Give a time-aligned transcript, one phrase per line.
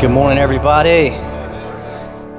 [0.00, 1.08] Good morning, everybody.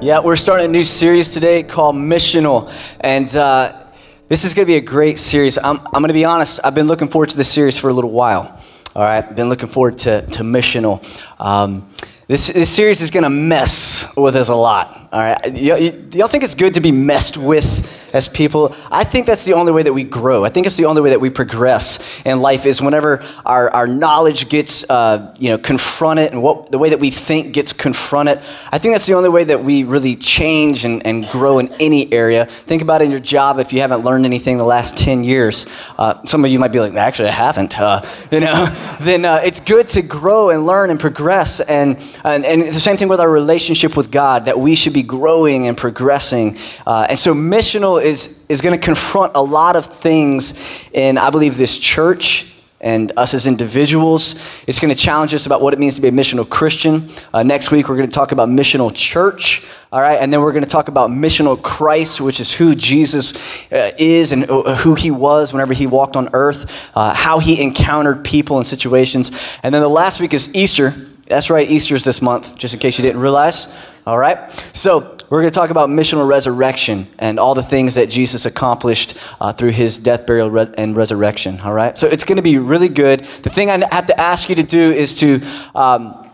[0.04, 2.74] Yeah, we're starting a new series today called Missional.
[3.00, 3.84] And uh,
[4.28, 5.60] this is going to be a great series.
[5.60, 7.94] I'm, I'm going to be honest, I've been looking forward to this series for a
[7.94, 8.60] little while.
[8.96, 11.06] All right, been looking forward to, to Missional.
[11.40, 11.88] Um,
[12.26, 15.01] this, this series is going to mess with us a lot.
[15.14, 18.76] All right, y'all think it's good to be messed with as people.
[18.90, 20.44] I think that's the only way that we grow.
[20.46, 23.88] I think it's the only way that we progress in life is whenever our, our
[23.88, 28.40] knowledge gets uh, you know confronted and what the way that we think gets confronted.
[28.72, 32.12] I think that's the only way that we really change and, and grow in any
[32.12, 32.46] area.
[32.46, 35.66] Think about in your job if you haven't learned anything the last 10 years.
[35.98, 37.80] Uh, some of you might be like, actually, I haven't.
[37.80, 38.66] Uh, you know,
[39.02, 41.60] then uh, it's good to grow and learn and progress.
[41.60, 45.01] And, and, and the same thing with our relationship with God, that we should be
[45.04, 46.58] growing and progressing.
[46.86, 50.60] Uh, and so missional is, is going to confront a lot of things
[50.94, 52.48] in, I believe, this church
[52.82, 54.42] and us as individuals.
[54.68, 57.10] It's going to challenge us about what it means to be a missional Christian.
[57.34, 59.68] Uh, next week, we're going to talk about missional church.
[59.92, 63.36] All right, and then we're going to talk about missional Christ, which is who Jesus
[63.72, 67.62] uh, is and uh, who he was whenever he walked on earth, uh, how he
[67.62, 69.32] encountered people and situations.
[69.64, 70.92] And then the last week is Easter.
[71.28, 73.78] That's right, Easter's this month, just in case you didn't realize.
[74.06, 78.10] All right, so we're going to talk about missional resurrection and all the things that
[78.10, 81.62] Jesus accomplished uh, through his death, burial, and resurrection.
[81.62, 81.98] All right?
[81.98, 83.22] So it's going to be really good.
[83.22, 85.40] The thing I have to ask you to do is to
[85.74, 86.30] um,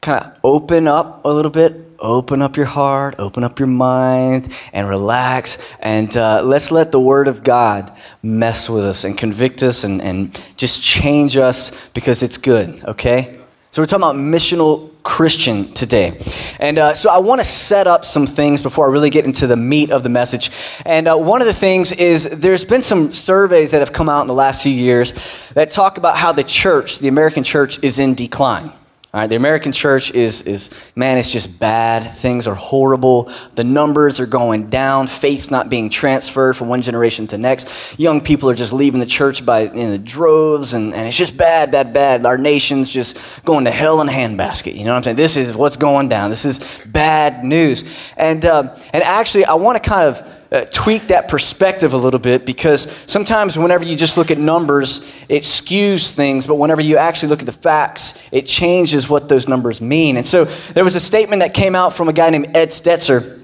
[0.00, 1.82] kind of open up a little bit.
[1.98, 5.58] Open up your heart, open up your mind, and relax.
[5.80, 7.90] And uh, let's let the Word of God
[8.22, 13.40] mess with us and convict us and, and just change us because it's good, okay?
[13.76, 16.18] So we're talking about missional Christian today.
[16.58, 19.46] And uh, so I want to set up some things before I really get into
[19.46, 20.50] the meat of the message.
[20.86, 24.22] And uh, one of the things is there's been some surveys that have come out
[24.22, 25.12] in the last few years
[25.52, 28.72] that talk about how the church, the American church, is in decline.
[29.16, 32.18] All right, the American church is, is, man, it's just bad.
[32.18, 33.32] Things are horrible.
[33.54, 35.06] The numbers are going down.
[35.06, 37.66] Faith's not being transferred from one generation to next.
[37.96, 41.38] Young people are just leaving the church by in the droves, and, and it's just
[41.38, 42.26] bad, bad, bad.
[42.26, 44.74] Our nation's just going to hell in a handbasket.
[44.74, 45.16] You know what I'm saying?
[45.16, 46.28] This is what's going down.
[46.28, 47.84] This is bad news.
[48.18, 52.20] And, um, and actually, I want to kind of uh, tweak that perspective a little
[52.20, 56.96] bit because sometimes whenever you just look at numbers, it skews things, but whenever you
[56.96, 60.16] actually look at the facts, it changes what those numbers mean.
[60.16, 63.42] And so there was a statement that came out from a guy named Ed Stetzer.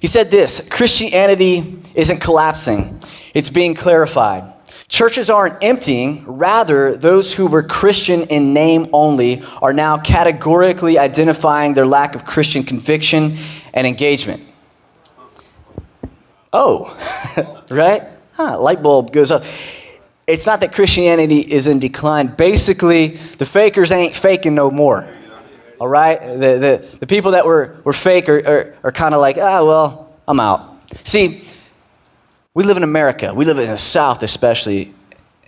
[0.00, 3.00] He said this Christianity isn't collapsing,
[3.34, 4.52] it's being clarified.
[4.88, 11.72] Churches aren't emptying, rather, those who were Christian in name only are now categorically identifying
[11.72, 13.38] their lack of Christian conviction
[13.72, 14.42] and engagement.
[16.52, 16.96] Oh,
[17.70, 18.04] right?
[18.32, 19.44] Huh, light bulb goes up.
[20.26, 22.28] It's not that Christianity is in decline.
[22.28, 23.08] Basically,
[23.38, 25.08] the fakers ain't faking no more.
[25.80, 26.20] All right?
[26.20, 29.64] The, the, the people that were, were fake are, are, are kind of like, ah,
[29.64, 30.78] well, I'm out.
[31.04, 31.42] See,
[32.54, 33.34] we live in America.
[33.34, 34.94] We live in the South, especially,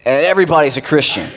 [0.04, 1.28] and everybody's a Christian.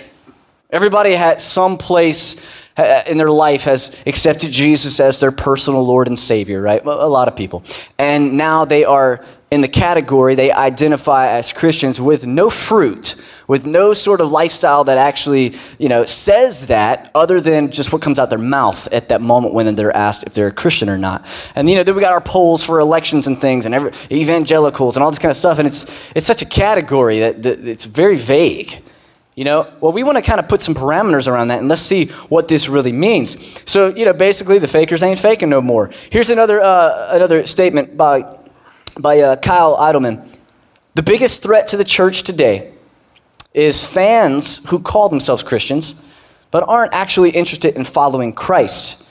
[0.69, 2.35] Everybody at some place
[2.77, 6.83] in their life has accepted Jesus as their personal Lord and Savior, right?
[6.85, 7.63] A lot of people.
[7.97, 13.15] And now they are in the category, they identify as Christians with no fruit,
[13.47, 18.01] with no sort of lifestyle that actually, you know, says that other than just what
[18.01, 20.97] comes out their mouth at that moment when they're asked if they're a Christian or
[20.97, 21.25] not.
[21.55, 24.97] And, you know, then we got our polls for elections and things and every, evangelicals
[24.97, 25.59] and all this kind of stuff.
[25.59, 28.83] And it's, it's such a category that, that it's very vague.
[29.37, 31.83] You know, well, we want to kind of put some parameters around that and let's
[31.83, 33.61] see what this really means.
[33.69, 35.91] So, you know, basically, the fakers ain't faking no more.
[36.09, 38.36] Here's another, uh, another statement by,
[39.01, 40.27] by uh, Kyle Idleman.
[40.95, 42.73] The biggest threat to the church today
[43.53, 46.03] is fans who call themselves Christians
[46.51, 49.03] but aren't actually interested in following Christ.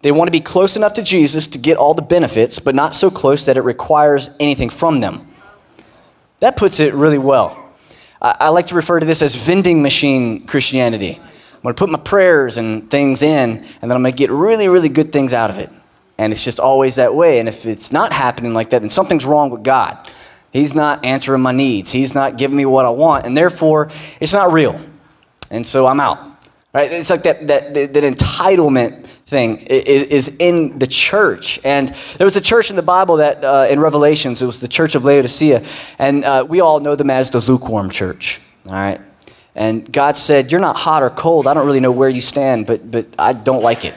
[0.00, 2.94] They want to be close enough to Jesus to get all the benefits, but not
[2.94, 5.28] so close that it requires anything from them.
[6.40, 7.64] That puts it really well.
[8.20, 11.20] I, like to refer to this as vending machine Christianity.
[11.20, 14.30] I'm going to put my prayers and things in, and then I'm going to get
[14.30, 15.70] really, really good things out of it.
[16.18, 17.38] And it's just always that way.
[17.38, 20.10] And if it's not happening like that, then something's wrong with God.
[20.52, 21.92] He's not answering my needs.
[21.92, 23.24] He's not giving me what I want.
[23.24, 24.80] And therefore, it's not real.
[25.50, 26.24] And so I'm out.
[26.74, 26.92] Right?
[26.92, 31.58] It's like that, that, that, entitlement thing is, is, in the church.
[31.64, 34.68] And there was a church in the Bible that, uh, in Revelations, it was the
[34.68, 35.64] church of Laodicea.
[35.98, 38.40] And uh, we all know them as the lukewarm church.
[38.66, 39.00] All right?
[39.54, 41.46] And God said, You're not hot or cold.
[41.46, 43.94] I don't really know where you stand, but, but I don't like it.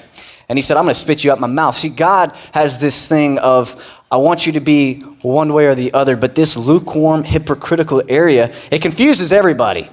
[0.52, 1.78] And He said, I'm going to spit you out my mouth.
[1.78, 3.82] See, God has this thing of,
[4.12, 8.54] I want you to be one way or the other, but this lukewarm, hypocritical area,
[8.70, 9.90] it confuses everybody.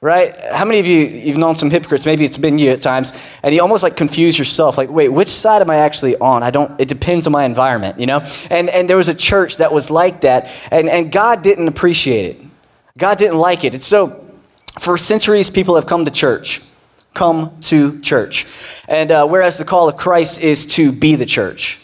[0.00, 0.36] right?
[0.52, 3.12] How many of you, you've known some hypocrites, maybe it's been you at times,
[3.42, 6.42] and you almost like confuse yourself, like, wait, which side am I actually on?
[6.42, 8.20] I don't, it depends on my environment, you know?
[8.50, 12.36] And, and there was a church that was like that, and, and God didn't appreciate
[12.36, 12.46] it.
[12.98, 13.74] God didn't like it.
[13.74, 14.22] And so,
[14.78, 16.62] for centuries, people have come to church.
[17.16, 18.44] Come to church.
[18.86, 21.80] And uh, whereas the call of Christ is to be the church.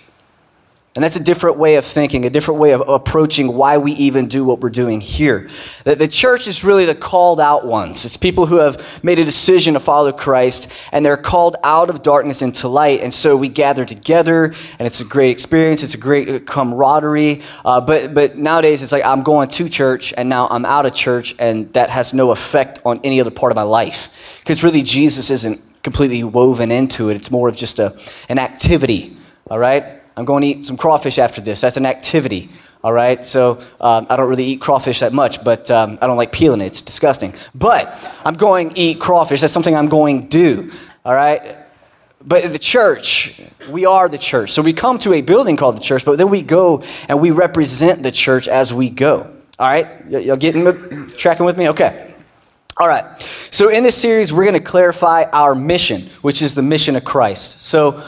[0.95, 4.29] And that's a different way of thinking, a different way of approaching why we even
[4.29, 5.49] do what we're doing here.
[5.85, 8.05] That the church is really the called out ones.
[8.05, 12.03] It's people who have made a decision to follow Christ and they're called out of
[12.03, 13.01] darkness into light.
[13.01, 15.83] And so we gather together and it's a great experience.
[15.83, 17.41] It's a great camaraderie.
[17.65, 20.93] Uh, but, but nowadays it's like I'm going to church and now I'm out of
[20.93, 24.11] church and that has no effect on any other part of my life.
[24.41, 27.15] Because really Jesus isn't completely woven into it.
[27.15, 27.99] It's more of just a,
[28.29, 29.17] an activity,
[29.49, 30.02] all right?
[30.17, 31.61] I'm going to eat some crawfish after this.
[31.61, 32.51] That's an activity,
[32.85, 33.25] all right?
[33.25, 36.61] So um, I don't really eat crawfish that much, but um, I don't like peeling
[36.61, 36.67] it.
[36.67, 37.35] It's disgusting.
[37.55, 39.41] But I'm going to eat crawfish.
[39.41, 40.73] That's something I'm going to do,
[41.05, 41.57] all right?
[42.25, 44.53] But the church, we are the church.
[44.53, 47.31] So we come to a building called the church, but then we go and we
[47.31, 49.35] represent the church as we go.
[49.59, 50.07] All right?
[50.07, 51.69] Y- y'all getting tracking with me?
[51.71, 52.15] Okay.
[52.77, 53.05] All right.
[53.51, 57.05] So in this series, we're going to clarify our mission, which is the mission of
[57.05, 57.63] Christ.
[57.63, 58.03] So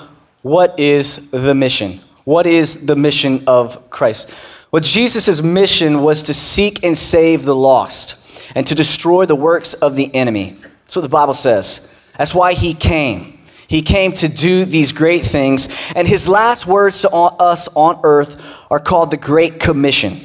[0.45, 2.03] what is the mission?
[2.25, 4.29] What is the mission of Christ?
[4.71, 8.17] Well, Jesus' mission was to seek and save the lost
[8.55, 10.59] and to destroy the works of the enemy.
[10.83, 11.91] That's what the Bible says.
[12.19, 13.41] That's why he came.
[13.69, 15.67] He came to do these great things.
[15.97, 18.39] And his last words to us on earth
[18.71, 20.21] are called the Great Commission.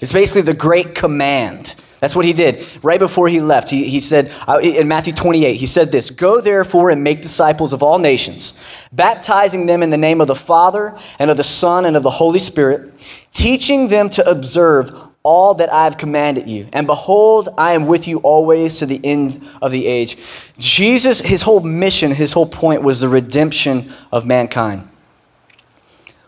[0.00, 1.76] It's basically the Great Command.
[2.00, 3.70] That's what he did right before he left.
[3.70, 7.72] He, he said uh, in Matthew 28, he said this Go therefore and make disciples
[7.72, 8.52] of all nations,
[8.92, 12.10] baptizing them in the name of the Father and of the Son and of the
[12.10, 12.92] Holy Spirit,
[13.32, 16.68] teaching them to observe all that I have commanded you.
[16.72, 20.16] And behold, I am with you always to the end of the age.
[20.56, 24.88] Jesus, his whole mission, his whole point was the redemption of mankind.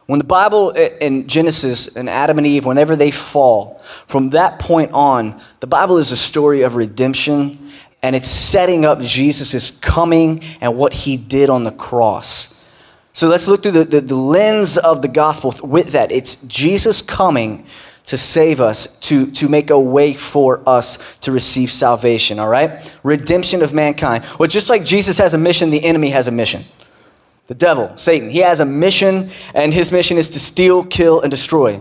[0.09, 4.59] When the Bible eh, in Genesis and Adam and Eve, whenever they fall, from that
[4.59, 7.71] point on, the Bible is a story of redemption
[8.03, 12.65] and it's setting up Jesus' coming and what he did on the cross.
[13.13, 16.11] So let's look through the, the, the, lens of the gospel with that.
[16.11, 17.67] It's Jesus coming
[18.07, 22.91] to save us, to, to make a way for us to receive salvation, all right?
[23.03, 24.25] Redemption of mankind.
[24.39, 26.63] Well, just like Jesus has a mission, the enemy has a mission.
[27.49, 31.31] The devil, Satan, he has a mission, and his mission is to steal, kill, and
[31.31, 31.81] destroy.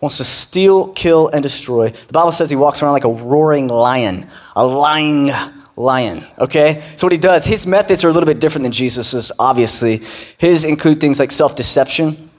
[0.00, 1.90] Wants to steal, kill, and destroy.
[1.90, 5.32] The Bible says he walks around like a roaring lion, a lying
[5.76, 6.24] lion.
[6.38, 6.84] Okay?
[6.96, 10.02] So, what he does, his methods are a little bit different than Jesus's, obviously.
[10.38, 12.30] His include things like self deception,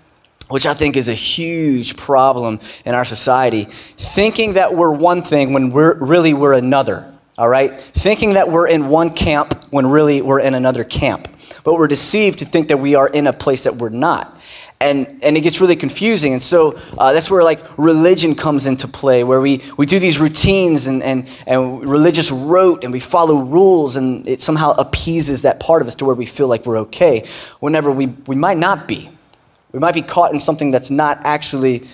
[0.47, 3.65] which I think is a huge problem in our society.
[3.97, 7.12] Thinking that we're one thing when we're, really we're another.
[7.37, 7.79] All right?
[7.81, 11.27] Thinking that we're in one camp when really we're in another camp
[11.63, 14.39] but we're deceived to think that we are in a place that we're not.
[14.79, 16.33] And, and it gets really confusing.
[16.33, 20.19] And so uh, that's where like religion comes into play, where we, we do these
[20.19, 25.61] routines and, and, and religious rote and we follow rules and it somehow appeases that
[25.61, 27.25] part of us to where we feel like we're okay,
[27.61, 29.09] whenever we, we might not be.
[29.71, 31.87] We might be caught in something that's not actually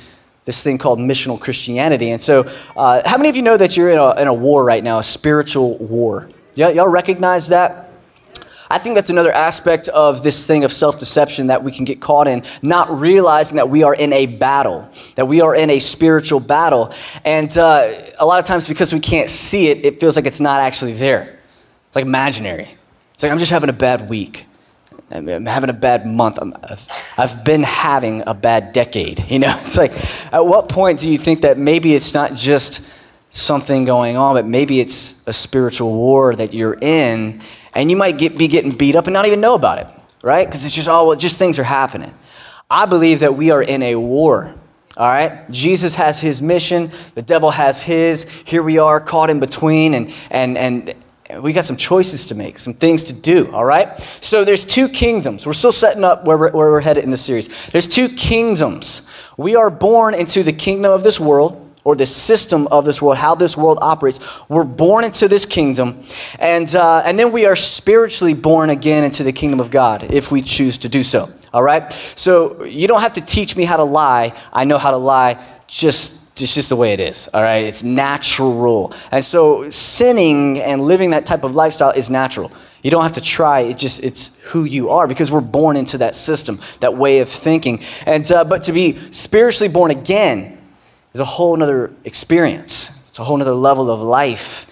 [0.45, 2.11] this thing called missional Christianity.
[2.11, 4.63] And so, uh, how many of you know that you're in a, in a war
[4.63, 6.29] right now, a spiritual war?
[6.55, 7.89] Yeah, y'all recognize that?
[8.71, 11.99] I think that's another aspect of this thing of self deception that we can get
[12.01, 15.79] caught in, not realizing that we are in a battle, that we are in a
[15.79, 16.93] spiritual battle.
[17.25, 20.39] And uh, a lot of times, because we can't see it, it feels like it's
[20.39, 21.39] not actually there.
[21.87, 22.77] It's like imaginary.
[23.15, 24.45] It's like, I'm just having a bad week.
[25.11, 26.39] I'm having a bad month.
[26.39, 26.77] i
[27.15, 29.25] have been having a bad decade.
[29.29, 29.91] You know, it's like,
[30.33, 32.87] at what point do you think that maybe it's not just
[33.29, 37.41] something going on, but maybe it's a spiritual war that you're in
[37.73, 39.87] and you might get, be getting beat up and not even know about it,
[40.23, 40.47] right?
[40.47, 42.13] Because it's just, oh, well, just things are happening.
[42.69, 44.53] I believe that we are in a war,
[44.97, 45.49] all right?
[45.49, 48.23] Jesus has his mission, the devil has his.
[48.45, 50.93] Here we are caught in between, and, and, and
[51.41, 53.99] we got some choices to make, some things to do, all right?
[54.19, 55.45] So there's two kingdoms.
[55.45, 57.49] We're still setting up where we're, where we're headed in the series.
[57.71, 59.07] There's two kingdoms.
[59.37, 63.17] We are born into the kingdom of this world, or the system of this world,
[63.17, 64.19] how this world operates.
[64.49, 66.03] We're born into this kingdom,
[66.37, 70.29] and, uh, and then we are spiritually born again into the kingdom of God if
[70.31, 71.31] we choose to do so.
[71.53, 71.91] All right?
[72.15, 74.33] So you don't have to teach me how to lie.
[74.51, 77.63] I know how to lie just it's just the way it is, all right?
[77.63, 78.93] It's natural.
[79.11, 82.51] And so sinning and living that type of lifestyle is natural.
[82.81, 83.61] You don't have to try.
[83.61, 87.29] It just it's who you are because we're born into that system, that way of
[87.29, 87.81] thinking.
[88.05, 90.57] And uh, but to be spiritually born again
[91.13, 93.05] is a whole other experience.
[93.09, 94.65] It's a whole other level of life.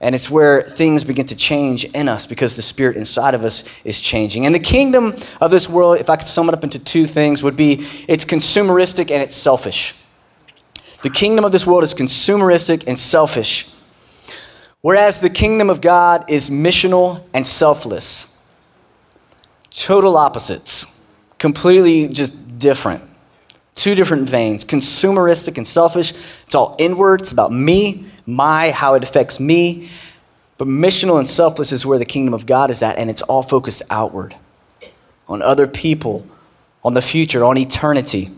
[0.00, 3.64] And it's where things begin to change in us because the spirit inside of us
[3.84, 4.44] is changing.
[4.44, 7.42] And the kingdom of this world, if I could sum it up into two things,
[7.42, 9.94] would be it's consumeristic and it's selfish.
[11.04, 13.70] The kingdom of this world is consumeristic and selfish,
[14.80, 18.38] whereas the kingdom of God is missional and selfless.
[19.70, 20.86] Total opposites,
[21.38, 23.02] completely just different.
[23.74, 26.14] Two different veins consumeristic and selfish.
[26.46, 29.90] It's all inward, it's about me, my, how it affects me.
[30.56, 33.42] But missional and selfless is where the kingdom of God is at, and it's all
[33.42, 34.36] focused outward
[35.28, 36.26] on other people,
[36.82, 38.30] on the future, on eternity.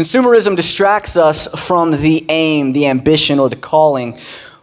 [0.00, 4.18] Consumerism distracts us from the aim, the ambition, or the calling,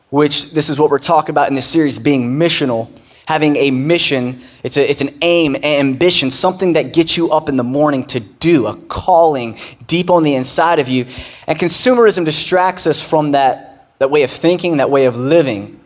[0.10, 2.90] which this is what we're talking about in this series being missional
[3.28, 4.42] having a mission.
[4.64, 8.06] It's, a, it's an aim, an ambition, something that gets you up in the morning
[8.08, 11.06] to do, a calling deep on the inside of you.
[11.46, 15.80] And consumerism distracts us from that, that way of thinking, that way of living,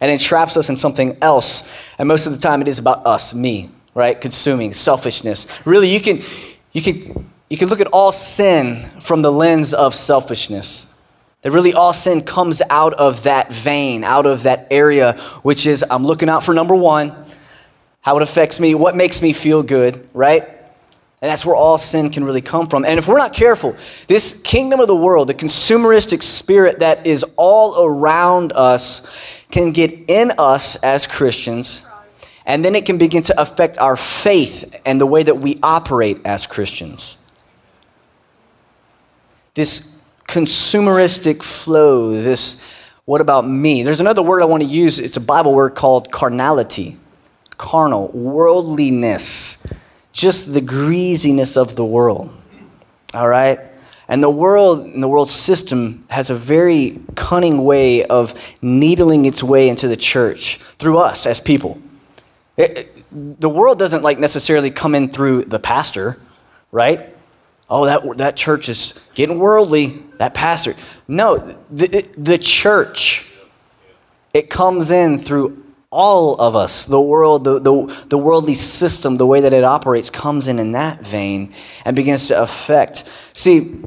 [0.00, 1.68] and entraps us in something else.
[1.98, 4.20] And most of the time, it is about us, me, right?
[4.20, 5.48] Consuming, selfishness.
[5.64, 6.22] Really, you can,
[6.72, 10.92] you can, you can look at all sin from the lens of selfishness.
[11.42, 15.12] That really all sin comes out of that vein, out of that area,
[15.44, 17.14] which is I'm looking out for number one,
[18.00, 20.42] how it affects me, what makes me feel good, right?
[20.42, 22.84] And that's where all sin can really come from.
[22.84, 23.76] And if we're not careful,
[24.08, 29.08] this kingdom of the world, the consumeristic spirit that is all around us,
[29.52, 31.86] can get in us as Christians,
[32.46, 36.18] and then it can begin to affect our faith and the way that we operate
[36.24, 37.18] as Christians.
[39.54, 42.62] This consumeristic flow, this
[43.04, 43.82] what about me?
[43.82, 44.98] There's another word I want to use.
[44.98, 46.96] It's a Bible word called carnality,
[47.58, 49.66] carnal, worldliness,
[50.12, 52.32] just the greasiness of the world.
[53.12, 53.60] All right?
[54.08, 59.42] And the world and the world system has a very cunning way of needling its
[59.42, 61.78] way into the church through us as people.
[62.56, 66.18] It, it, the world doesn't like necessarily come in through the pastor,
[66.72, 67.13] right?
[67.68, 70.74] Oh, that, that church is getting worldly, that pastor.
[71.08, 71.38] No,
[71.70, 73.32] the, the church,
[74.32, 76.84] it comes in through all of us.
[76.84, 80.72] The world, the, the, the worldly system, the way that it operates, comes in in
[80.72, 81.54] that vein
[81.84, 83.04] and begins to affect.
[83.32, 83.82] See,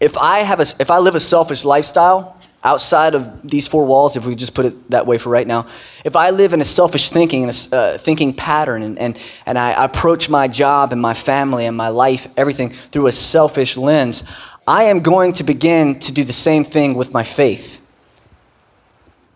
[0.00, 4.16] if I, have a, if I live a selfish lifestyle, outside of these four walls,
[4.16, 5.66] if we just put it that way for right now,
[6.04, 9.84] if I live in a selfish thinking, a uh, thinking pattern, and, and, and I
[9.84, 14.22] approach my job and my family and my life, everything through a selfish lens,
[14.66, 17.80] I am going to begin to do the same thing with my faith.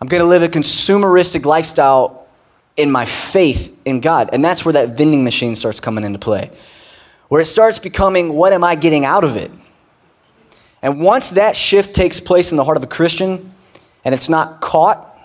[0.00, 2.26] I'm going to live a consumeristic lifestyle
[2.76, 4.30] in my faith in God.
[4.32, 6.50] And that's where that vending machine starts coming into play,
[7.28, 9.50] where it starts becoming what am I getting out of it?
[10.84, 13.54] And once that shift takes place in the heart of a Christian
[14.04, 15.18] and it's not caught,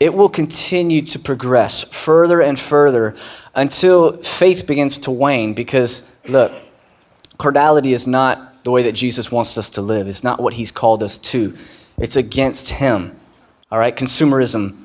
[0.00, 3.14] it will continue to progress further and further
[3.54, 5.52] until faith begins to wane.
[5.52, 6.52] Because, look,
[7.36, 10.70] carnality is not the way that Jesus wants us to live, it's not what he's
[10.70, 11.54] called us to,
[11.98, 13.14] it's against him.
[13.70, 13.94] All right?
[13.94, 14.84] Consumerism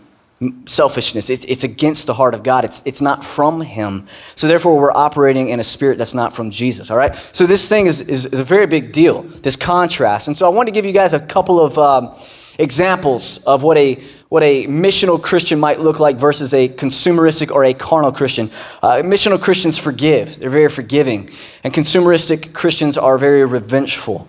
[0.66, 1.30] selfishness.
[1.30, 2.66] It's, it's against the heart of God.
[2.66, 4.08] It's, it's not from Him.
[4.36, 7.16] So therefore, we're operating in a spirit that's not from Jesus, all right?
[7.32, 10.28] So this thing is, is, is a very big deal, this contrast.
[10.28, 12.16] And so I want to give you guys a couple of um,
[12.58, 17.64] examples of what a, what a missional Christian might look like versus a consumeristic or
[17.66, 18.52] a carnal Christian.
[18.82, 21.30] Uh, missional Christians forgive, they're very forgiving.
[21.64, 24.28] And consumeristic Christians are very revengeful.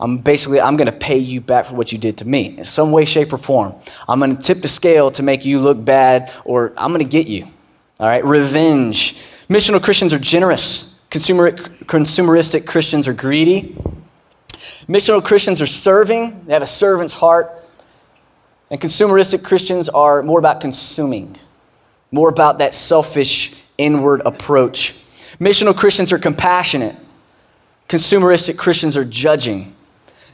[0.00, 2.64] I'm basically, I'm going to pay you back for what you did to me in
[2.64, 3.74] some way, shape, or form.
[4.08, 7.10] I'm going to tip the scale to make you look bad, or I'm going to
[7.10, 7.48] get you.
[8.00, 9.16] All right, revenge.
[9.48, 10.98] Missional Christians are generous.
[11.10, 13.76] Consumer, consumeristic Christians are greedy.
[14.88, 17.64] Missional Christians are serving, they have a servant's heart.
[18.70, 21.36] And consumeristic Christians are more about consuming,
[22.10, 24.94] more about that selfish inward approach.
[25.38, 26.96] Missional Christians are compassionate.
[27.88, 29.73] Consumeristic Christians are judging.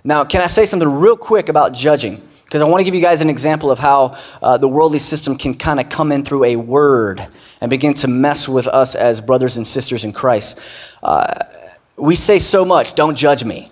[0.05, 2.23] Now, can I say something real quick about judging?
[2.45, 5.37] Because I want to give you guys an example of how uh, the worldly system
[5.37, 7.27] can kind of come in through a word
[7.61, 10.61] and begin to mess with us as brothers and sisters in Christ.
[11.03, 11.45] Uh,
[11.97, 13.71] we say so much, don't judge me.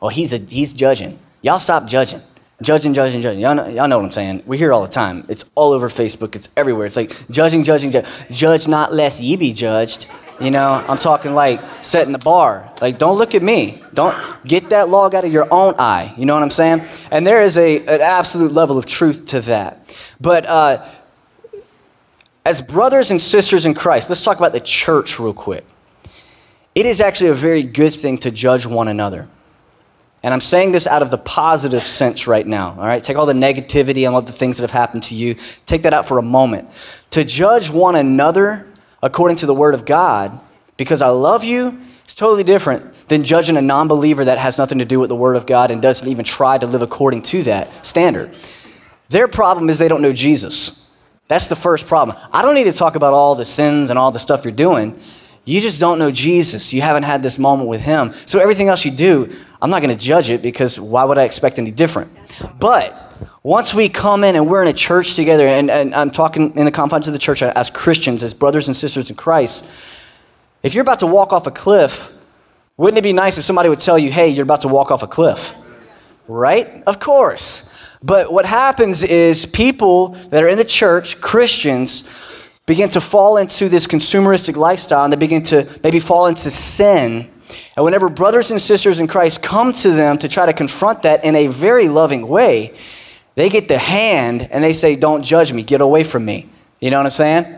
[0.00, 1.18] Well, he's, a, he's judging.
[1.40, 2.20] Y'all stop judging.
[2.60, 3.40] Judging, judging, judging.
[3.40, 4.42] Y'all know, y'all know what I'm saying.
[4.44, 5.24] We hear all the time.
[5.28, 6.34] It's all over Facebook.
[6.34, 6.86] It's everywhere.
[6.86, 8.06] It's like judging, judging, judge.
[8.30, 10.06] Judge not lest ye be judged.
[10.40, 12.72] You know, I'm talking like setting the bar.
[12.80, 13.82] Like, don't look at me.
[13.92, 16.14] Don't get that log out of your own eye.
[16.16, 16.82] You know what I'm saying?
[17.10, 19.96] And there is a, an absolute level of truth to that.
[20.20, 20.88] But uh,
[22.44, 25.64] as brothers and sisters in Christ, let's talk about the church real quick.
[26.74, 29.28] It is actually a very good thing to judge one another.
[30.22, 33.02] And I'm saying this out of the positive sense right now, all right?
[33.02, 35.92] Take all the negativity and all the things that have happened to you, take that
[35.92, 36.68] out for a moment.
[37.10, 38.66] To judge one another
[39.02, 40.38] according to the Word of God,
[40.76, 44.78] because I love you, is totally different than judging a non believer that has nothing
[44.78, 47.42] to do with the Word of God and doesn't even try to live according to
[47.44, 48.34] that standard.
[49.08, 50.90] Their problem is they don't know Jesus.
[51.28, 52.16] That's the first problem.
[52.32, 54.98] I don't need to talk about all the sins and all the stuff you're doing.
[55.44, 56.72] You just don't know Jesus.
[56.72, 58.14] You haven't had this moment with Him.
[58.26, 61.24] So everything else you do, I'm not going to judge it because why would I
[61.24, 62.12] expect any different?
[62.58, 63.07] But
[63.42, 66.64] once we come in and we're in a church together, and, and I'm talking in
[66.64, 69.68] the confines of the church as Christians, as brothers and sisters in Christ,
[70.62, 72.18] if you're about to walk off a cliff,
[72.76, 75.02] wouldn't it be nice if somebody would tell you, hey, you're about to walk off
[75.02, 75.54] a cliff?
[76.26, 76.82] Right?
[76.86, 77.72] Of course.
[78.02, 82.08] But what happens is people that are in the church, Christians,
[82.66, 87.30] begin to fall into this consumeristic lifestyle and they begin to maybe fall into sin.
[87.76, 91.24] And whenever brothers and sisters in Christ come to them to try to confront that
[91.24, 92.74] in a very loving way,
[93.38, 96.48] they get the hand and they say, Don't judge me, get away from me.
[96.80, 97.54] You know what I'm saying?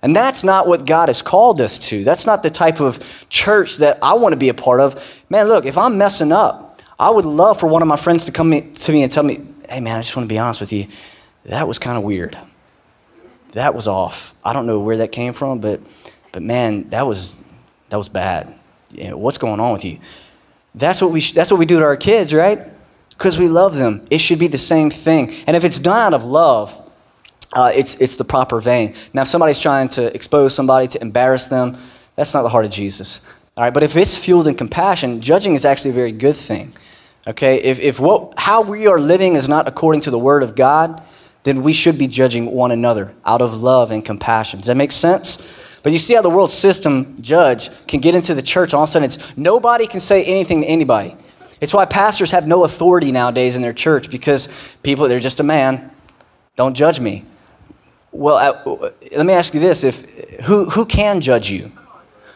[0.00, 2.04] And that's not what God has called us to.
[2.04, 5.04] That's not the type of church that I want to be a part of.
[5.28, 8.32] Man, look, if I'm messing up, I would love for one of my friends to
[8.32, 10.72] come to me and tell me, hey, man, I just want to be honest with
[10.72, 10.86] you.
[11.44, 12.38] That was kind of weird
[13.52, 14.34] that was off.
[14.44, 15.80] I don't know where that came from, but,
[16.32, 17.34] but man, that was,
[17.88, 18.54] that was bad.
[18.90, 19.98] What's going on with you?
[20.74, 22.70] That's what, we sh- that's what we do to our kids, right?
[23.18, 24.06] Because we love them.
[24.10, 25.34] It should be the same thing.
[25.46, 26.88] And if it's done out of love,
[27.52, 28.94] uh, it's, it's the proper vein.
[29.12, 31.78] Now, if somebody's trying to expose somebody, to embarrass them,
[32.14, 33.20] that's not the heart of Jesus.
[33.56, 36.72] All right, but if it's fueled in compassion, judging is actually a very good thing.
[37.26, 40.54] Okay, if, if what, how we are living is not according to the Word of
[40.54, 41.02] God,
[41.42, 44.60] then we should be judging one another out of love and compassion.
[44.60, 45.44] Does that make sense?
[45.82, 48.88] But you see how the world system judge can get into the church, all of
[48.88, 51.16] a sudden it's nobody can say anything to anybody.
[51.60, 54.48] It's why pastors have no authority nowadays in their church because
[54.82, 55.90] people, they're just a man.
[56.56, 57.24] Don't judge me.
[58.12, 60.00] Well, I, let me ask you this if,
[60.42, 61.70] who, who can judge you?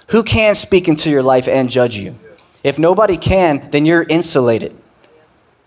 [0.09, 2.19] Who can speak into your life and judge you?
[2.63, 4.77] If nobody can, then you're insulated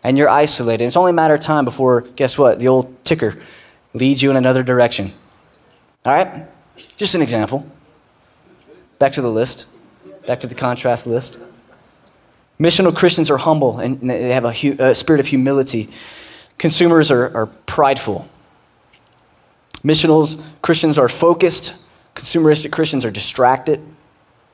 [0.04, 0.86] and you're isolated.
[0.86, 2.60] It's only a matter of time before, guess what?
[2.60, 3.42] The old ticker
[3.94, 5.12] leads you in another direction.
[6.06, 6.48] All right?
[6.96, 7.66] Just an example.
[9.00, 9.66] Back to the list,
[10.28, 11.38] back to the contrast list.
[12.60, 15.90] Missional Christians are humble and they have a, hu- a spirit of humility.
[16.58, 18.28] Consumers are, are prideful.
[19.84, 21.76] Missionals Christians are focused.
[22.16, 23.82] Consumeristic Christians are distracted.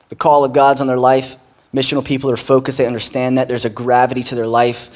[0.08, 1.36] The call of God's on their life.
[1.72, 2.78] Missional people are focused.
[2.78, 4.90] They understand that there's a gravity to their life.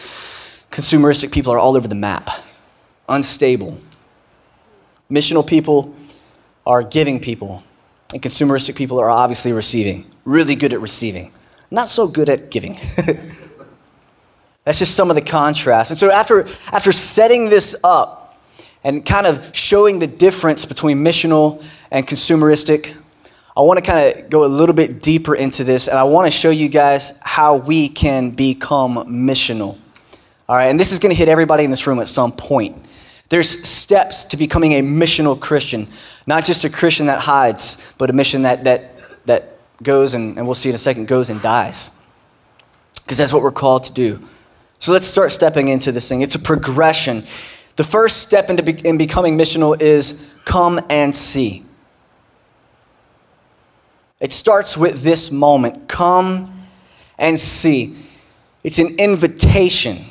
[0.70, 2.28] Consumeristic people are all over the map,
[3.08, 3.80] unstable.
[5.10, 5.94] Missional people
[6.66, 7.62] are giving people,
[8.12, 11.32] and consumeristic people are obviously receiving, really good at receiving,
[11.70, 12.78] not so good at giving.
[14.64, 15.90] That's just some of the contrast.
[15.90, 18.40] And so, after, after setting this up
[18.82, 22.96] and kind of showing the difference between missional and consumeristic,
[23.56, 26.26] I want to kind of go a little bit deeper into this, and I want
[26.26, 29.78] to show you guys how we can become missional.
[30.48, 32.76] All right, and this is going to hit everybody in this room at some point.
[33.28, 35.88] There's steps to becoming a missional Christian,
[36.26, 40.46] not just a Christian that hides, but a mission that, that, that goes, and, and
[40.46, 41.90] we'll see in a second, goes and dies.
[43.02, 44.26] Because that's what we're called to do.
[44.78, 46.22] So let's start stepping into this thing.
[46.22, 47.24] It's a progression.
[47.76, 51.64] The first step into be, in becoming missional is come and see.
[54.20, 56.66] It starts with this moment come
[57.18, 57.96] and see.
[58.64, 60.04] It's an invitation.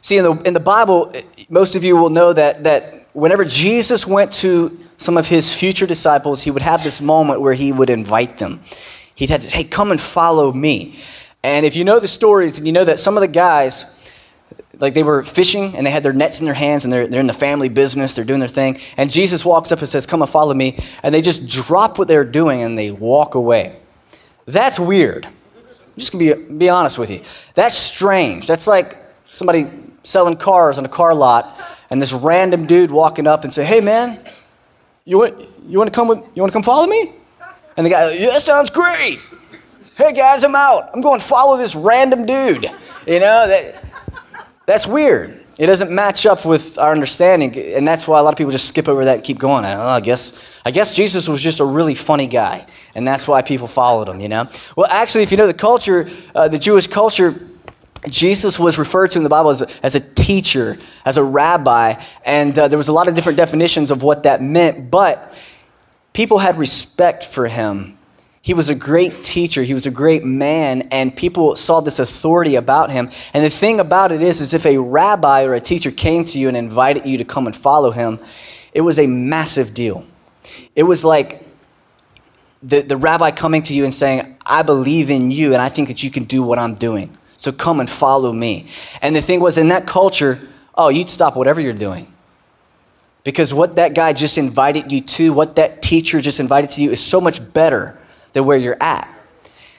[0.00, 3.44] See, in the, in the Bible, eh, most of you will know that, that whenever
[3.44, 7.72] Jesus went to some of his future disciples, he would have this moment where he
[7.72, 8.60] would invite them.
[9.14, 10.98] He'd have to, hey, come and follow me.
[11.42, 13.84] And if you know the stories, and you know that some of the guys,
[14.78, 17.20] like they were fishing and they had their nets in their hands and they're, they're
[17.20, 18.80] in the family business, they're doing their thing.
[18.96, 20.78] And Jesus walks up and says, Come and follow me.
[21.02, 23.78] And they just drop what they're doing and they walk away.
[24.46, 25.26] That's weird.
[25.26, 25.32] I'm
[25.96, 27.22] just gonna be, be honest with you.
[27.54, 28.46] That's strange.
[28.46, 28.96] That's like
[29.30, 29.70] somebody
[30.02, 33.80] selling cars on a car lot, and this random dude walking up and say, "Hey,
[33.80, 34.18] man,
[35.08, 37.12] you want you want to come with you want to come follow me?"
[37.76, 39.18] And the guy, "Yeah, that sounds great."
[39.96, 40.90] Hey guys, I'm out.
[40.92, 42.64] I'm going to follow this random dude.
[43.06, 43.82] You know that
[44.66, 45.46] that's weird.
[45.58, 48.68] It doesn't match up with our understanding, and that's why a lot of people just
[48.68, 49.64] skip over that and keep going.
[49.64, 53.26] I, know, I guess I guess Jesus was just a really funny guy, and that's
[53.26, 54.20] why people followed him.
[54.20, 54.48] You know.
[54.76, 57.40] Well, actually, if you know the culture, uh, the Jewish culture
[58.06, 62.02] Jesus was referred to in the Bible as a, as a teacher, as a rabbi,
[62.24, 65.36] and uh, there was a lot of different definitions of what that meant, but
[66.12, 67.98] people had respect for him.
[68.40, 69.62] He was a great teacher.
[69.62, 73.10] He was a great man, and people saw this authority about him.
[73.34, 76.38] And the thing about it is, is if a rabbi or a teacher came to
[76.38, 78.20] you and invited you to come and follow him,
[78.72, 80.06] it was a massive deal.
[80.74, 81.44] It was like
[82.62, 85.88] the, the rabbi coming to you and saying, I believe in you and I think
[85.88, 87.17] that you can do what I'm doing.
[87.38, 88.68] So come and follow me.
[89.00, 90.40] And the thing was, in that culture,
[90.74, 92.12] oh, you'd stop whatever you're doing.
[93.24, 96.90] Because what that guy just invited you to, what that teacher just invited to you,
[96.90, 97.98] is so much better
[98.32, 99.08] than where you're at.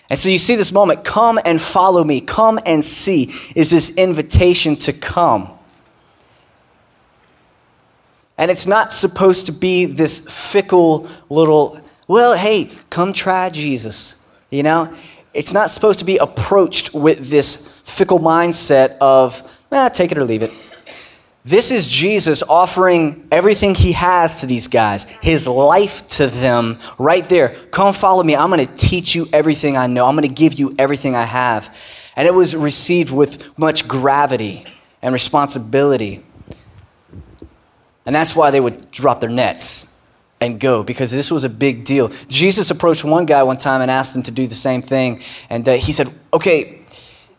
[0.10, 3.96] And so you see this moment come and follow me, come and see, is this
[3.96, 5.52] invitation to come.
[8.38, 14.16] And it's not supposed to be this fickle little well, hey, come try Jesus.
[14.50, 14.98] You know,
[15.34, 20.24] it's not supposed to be approached with this fickle mindset of, eh, take it or
[20.24, 20.52] leave it.
[21.46, 27.28] This is Jesus offering everything he has to these guys, his life to them right
[27.28, 27.56] there.
[27.72, 28.36] Come follow me.
[28.36, 30.06] I'm going to teach you everything I know.
[30.06, 31.74] I'm going to give you everything I have.
[32.16, 34.66] And it was received with much gravity
[35.02, 36.24] and responsibility.
[38.06, 39.89] And that's why they would drop their nets
[40.42, 42.12] and go because this was a big deal.
[42.28, 45.22] Jesus approached one guy one time and asked him to do the same thing.
[45.50, 46.82] And uh, he said, Okay,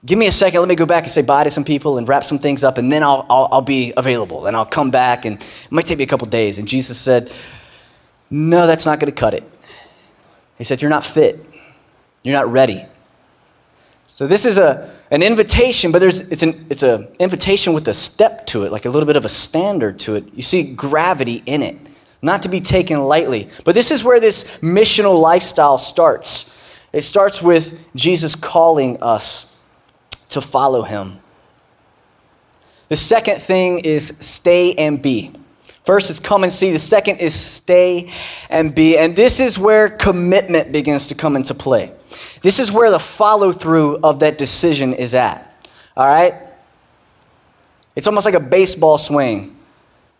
[0.04, 0.60] give me a second.
[0.60, 2.78] Let me go back and say bye to some people and wrap some things up,
[2.78, 4.46] and then I'll, I'll, I'll be available.
[4.46, 6.58] And I'll come back, and it might take me a couple days.
[6.58, 7.32] And Jesus said,
[8.28, 9.44] No, that's not going to cut it.
[10.58, 11.44] He said, You're not fit,
[12.22, 12.84] you're not ready.
[14.08, 17.94] So this is a, an invitation, but there's, it's an it's an invitation with a
[17.94, 20.24] step to it, like a little bit of a standard to it.
[20.34, 21.78] You see gravity in it
[22.22, 23.50] not to be taken lightly.
[23.64, 26.54] But this is where this missional lifestyle starts.
[26.92, 29.54] It starts with Jesus calling us
[30.30, 31.18] to follow him.
[32.88, 35.33] The second thing is stay and be.
[35.85, 36.72] First is come and see.
[36.72, 38.11] The second is stay
[38.48, 38.98] and be.
[38.98, 41.92] And this is where commitment begins to come into play.
[42.42, 45.46] This is where the follow through of that decision is at.
[45.96, 46.35] All right?
[47.96, 49.56] It's almost like a baseball swing.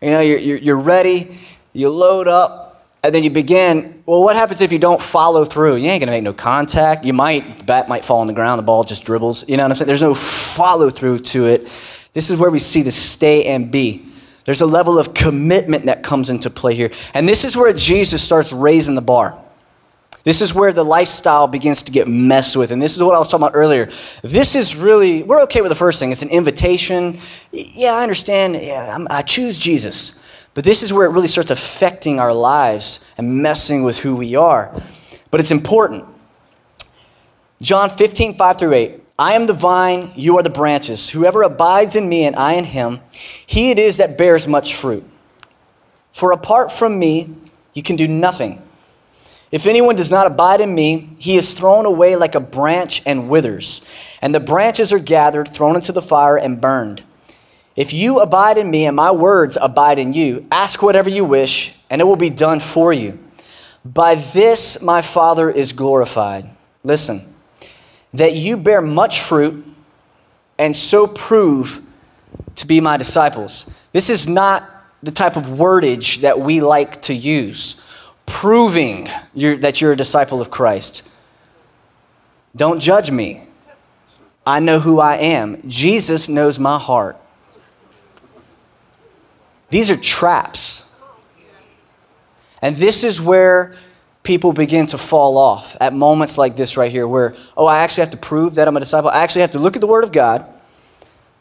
[0.01, 1.39] You know, you're, you're, ready,
[1.73, 4.03] you load up, and then you begin.
[4.05, 5.77] Well, what happens if you don't follow through?
[5.77, 7.03] You ain't gonna make no contact.
[7.05, 9.47] You might, the bat might fall on the ground, the ball just dribbles.
[9.49, 9.87] You know what I'm saying?
[9.87, 11.67] There's no follow through to it.
[12.13, 14.05] This is where we see the stay and be.
[14.43, 16.91] There's a level of commitment that comes into play here.
[17.13, 19.37] And this is where Jesus starts raising the bar.
[20.23, 22.71] This is where the lifestyle begins to get messed with.
[22.71, 23.89] And this is what I was talking about earlier.
[24.21, 26.11] This is really, we're okay with the first thing.
[26.11, 27.19] It's an invitation.
[27.51, 28.55] Yeah, I understand.
[28.55, 30.20] Yeah, I'm, I choose Jesus.
[30.53, 34.35] But this is where it really starts affecting our lives and messing with who we
[34.35, 34.73] are.
[35.29, 36.05] But it's important.
[37.61, 39.03] John 15, 5 through 8.
[39.17, 41.09] I am the vine, you are the branches.
[41.09, 43.01] Whoever abides in me and I in him,
[43.45, 45.07] he it is that bears much fruit.
[46.11, 47.35] For apart from me,
[47.73, 48.61] you can do nothing.
[49.51, 53.29] If anyone does not abide in me, he is thrown away like a branch and
[53.29, 53.85] withers,
[54.21, 57.03] and the branches are gathered, thrown into the fire, and burned.
[57.75, 61.73] If you abide in me and my words abide in you, ask whatever you wish,
[61.89, 63.17] and it will be done for you.
[63.85, 66.49] By this my Father is glorified.
[66.83, 67.33] Listen,
[68.13, 69.65] that you bear much fruit
[70.59, 71.81] and so prove
[72.55, 73.69] to be my disciples.
[73.93, 74.63] This is not
[75.01, 77.81] the type of wordage that we like to use,
[78.25, 81.07] proving you're, that you're a disciple of Christ.
[82.55, 83.47] Don't judge me.
[84.45, 85.67] I know who I am.
[85.67, 87.17] Jesus knows my heart.
[89.71, 90.93] These are traps.
[92.61, 93.75] And this is where
[94.21, 98.01] people begin to fall off at moments like this right here, where, oh, I actually
[98.01, 99.09] have to prove that I'm a disciple.
[99.09, 100.45] I actually have to look at the Word of God,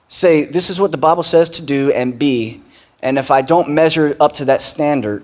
[0.09, 2.63] say, this is what the Bible says to do and be.
[3.03, 5.23] And if I don't measure up to that standard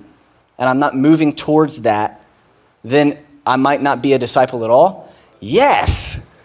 [0.59, 2.23] and I'm not moving towards that,
[2.83, 5.15] then I might not be a disciple at all.
[5.41, 6.37] Yes.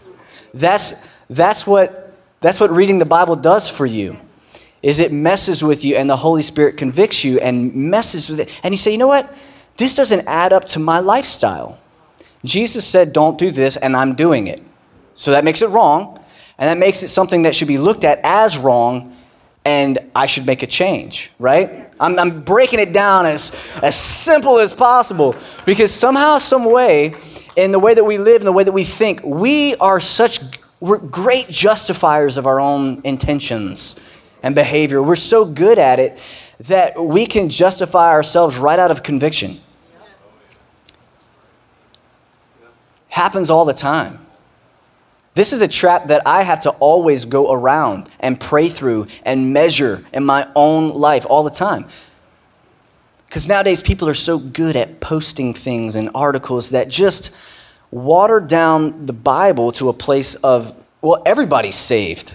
[0.53, 4.17] That's, that's, what, that's what reading the Bible does for you
[4.83, 8.49] is it messes with you and the Holy Spirit convicts you and messes with it.
[8.63, 9.33] And you say, you know what?
[9.77, 11.79] This doesn't add up to my lifestyle.
[12.43, 14.61] Jesus said, don't do this, and I'm doing it.
[15.15, 16.19] So that makes it wrong,
[16.57, 19.15] and that makes it something that should be looked at as wrong,
[19.63, 21.91] and I should make a change, right?
[21.99, 23.51] I'm, I'm breaking it down as,
[23.83, 27.13] as simple as possible because somehow, some way,
[27.55, 30.39] in the way that we live, in the way that we think, we are such
[30.79, 33.95] we're great justifiers of our own intentions
[34.43, 35.01] and behavior.
[35.01, 36.17] We're so good at it
[36.61, 39.59] that we can justify ourselves right out of conviction.
[43.09, 44.25] Happens all the time.
[45.33, 49.53] This is a trap that I have to always go around and pray through and
[49.53, 51.87] measure in my own life all the time.
[53.27, 57.33] Because nowadays people are so good at posting things and articles that just
[57.89, 62.33] watered down the Bible to a place of, well, everybody's saved.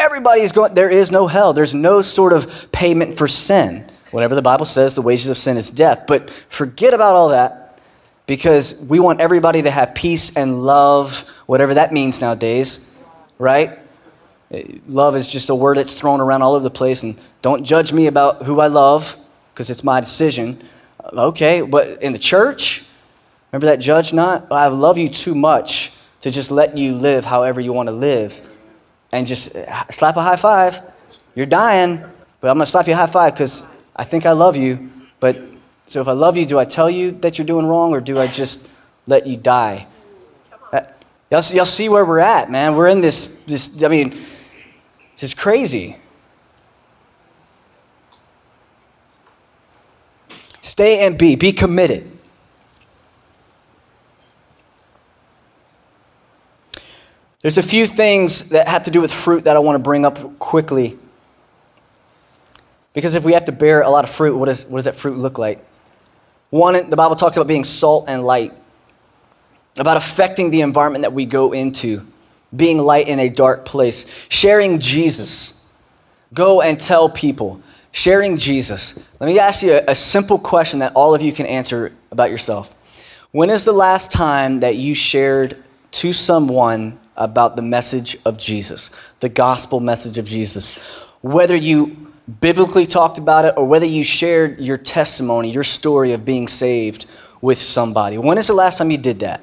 [0.00, 1.52] Everybody's going, there is no hell.
[1.52, 3.84] There's no sort of payment for sin.
[4.12, 6.04] Whatever the Bible says, the wages of sin is death.
[6.06, 7.78] But forget about all that
[8.26, 12.90] because we want everybody to have peace and love, whatever that means nowadays,
[13.38, 13.78] right?
[14.88, 17.02] Love is just a word that's thrown around all over the place.
[17.02, 19.16] And don't judge me about who I love
[19.52, 20.62] because it's my decision.
[21.12, 22.84] Okay, but in the church,
[23.52, 24.50] remember that judge not?
[24.50, 28.40] I love you too much to just let you live however you want to live
[29.12, 29.52] and just
[29.90, 30.80] slap a high five.
[31.34, 31.98] You're dying,
[32.40, 33.62] but I'm going to slap you a high five because
[33.94, 34.90] I think I love you.
[35.18, 35.40] But
[35.86, 38.18] so if I love you, do I tell you that you're doing wrong or do
[38.18, 38.68] I just
[39.06, 39.86] let you die?
[40.72, 40.82] Uh,
[41.30, 42.74] y'all, y'all see where we're at, man.
[42.76, 45.96] We're in this, this I mean, this is crazy.
[50.60, 51.34] Stay and be.
[51.36, 52.19] Be committed.
[57.42, 60.04] There's a few things that have to do with fruit that I want to bring
[60.04, 60.98] up quickly.
[62.92, 64.96] Because if we have to bear a lot of fruit, what, is, what does that
[64.96, 65.64] fruit look like?
[66.50, 68.52] One, the Bible talks about being salt and light,
[69.78, 72.06] about affecting the environment that we go into,
[72.54, 75.64] being light in a dark place, sharing Jesus.
[76.34, 79.04] Go and tell people sharing Jesus.
[79.18, 82.30] Let me ask you a, a, simple question that all of you can answer about
[82.30, 82.72] yourself.
[83.32, 85.60] When is the last time that you shared
[85.92, 90.76] to someone about the message of Jesus, the gospel message of Jesus?
[91.20, 92.08] Whether you
[92.40, 97.06] biblically talked about it or whether you shared your testimony, your story of being saved
[97.40, 98.18] with somebody.
[98.18, 99.42] When is the last time you did that?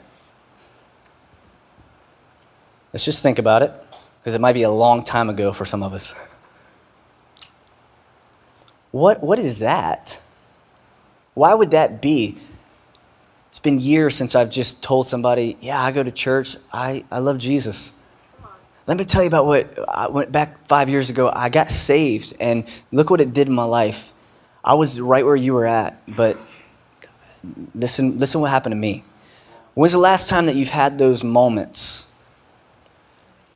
[2.93, 3.73] Let's just think about it,
[4.19, 6.13] because it might be a long time ago for some of us.
[8.91, 10.17] What, what is that?
[11.33, 12.37] Why would that be?
[13.67, 16.55] Been years since I've just told somebody, yeah, I go to church.
[16.71, 17.95] I, I love Jesus.
[18.87, 21.29] Let me tell you about what I went back five years ago.
[21.35, 24.07] I got saved, and look what it did in my life.
[24.63, 26.37] I was right where you were at, but
[27.75, 29.03] listen, listen what happened to me.
[29.73, 32.13] When's the last time that you've had those moments?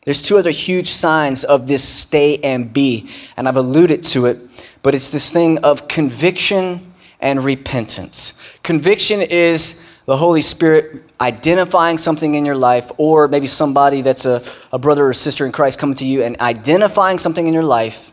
[0.04, 4.40] There's two other huge signs of this stay and be, and I've alluded to it
[4.84, 8.34] but it's this thing of conviction and repentance.
[8.64, 14.44] Conviction is the Holy Spirit identifying something in your life, or maybe somebody that's a,
[14.74, 18.12] a brother or sister in Christ coming to you and identifying something in your life,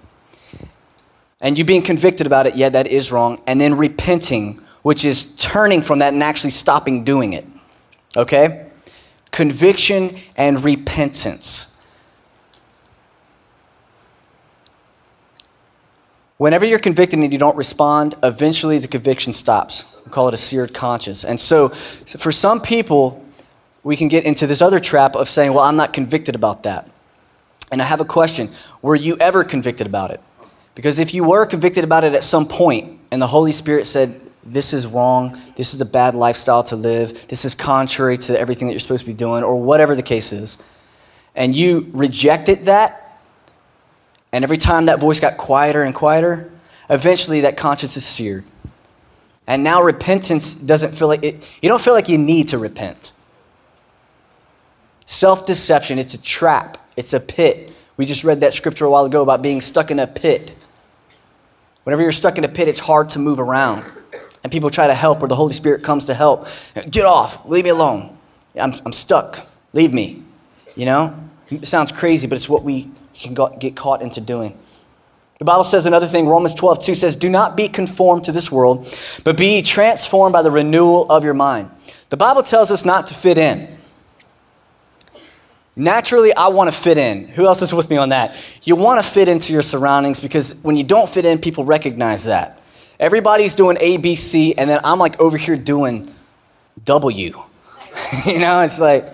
[1.41, 5.35] and you being convicted about it, yeah, that is wrong, and then repenting, which is
[5.37, 7.47] turning from that and actually stopping doing it.
[8.17, 8.67] Okay?
[9.31, 11.68] Conviction and repentance.
[16.39, 19.85] Whenever you're convicted and you don't respond, eventually the conviction stops.
[20.07, 21.25] We call it a seared conscience.
[21.25, 21.71] And so,
[22.07, 23.25] for some people,
[23.83, 26.89] we can get into this other trap of saying, Well, I'm not convicted about that.
[27.73, 28.51] And I have a question
[28.83, 30.21] Were you ever convicted about it?
[30.77, 34.21] Because if you were convicted about it at some point and the Holy Spirit said,
[34.45, 38.69] This is wrong, this is a bad lifestyle to live, this is contrary to everything
[38.69, 40.59] that you're supposed to be doing, or whatever the case is,
[41.35, 43.08] and you rejected that,
[44.33, 46.51] and every time that voice got quieter and quieter,
[46.91, 48.45] eventually that conscience is seared.
[49.47, 53.13] And now repentance doesn't feel like it, you don't feel like you need to repent.
[55.07, 57.73] Self deception, it's a trap, it's a pit.
[57.97, 60.55] We just read that scripture a while ago about being stuck in a pit.
[61.85, 63.91] Whenever you're stuck in a pit, it's hard to move around.
[64.45, 66.47] And people try to help, or the Holy Spirit comes to help.
[66.91, 68.17] Get off, leave me alone.
[68.55, 70.23] I'm, I'm stuck, leave me.
[70.77, 71.19] You know?
[71.51, 74.59] It sounds crazy, but it's what we can get caught into doing.
[75.39, 78.51] The Bible says another thing, Romans 12, 2 says, Do not be conformed to this
[78.51, 81.71] world, but be transformed by the renewal of your mind.
[82.11, 83.79] The Bible tells us not to fit in.
[85.77, 87.29] Naturally, I want to fit in.
[87.29, 88.35] Who else is with me on that?
[88.65, 92.25] You want to fit into your surroundings because when you don't fit in, people recognize
[92.25, 92.61] that.
[92.99, 96.13] Everybody's doing A, B, C, and then I'm like over here doing
[96.85, 97.45] W.
[98.27, 99.09] you know, it's like,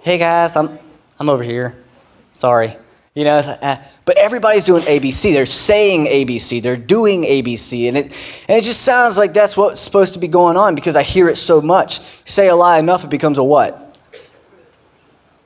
[0.00, 0.78] hey guys, I'm,
[1.20, 1.84] I'm over here.
[2.30, 2.78] Sorry.
[3.18, 5.32] You know, uh, but everybody's doing ABC.
[5.32, 6.62] They're saying ABC.
[6.62, 7.88] They're doing ABC.
[7.88, 8.04] And it,
[8.46, 11.28] and it just sounds like that's what's supposed to be going on because I hear
[11.28, 11.98] it so much.
[12.24, 13.98] Say a lie enough, it becomes a what?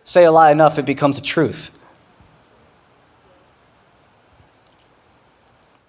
[0.04, 1.74] Say a lie enough, it becomes a truth.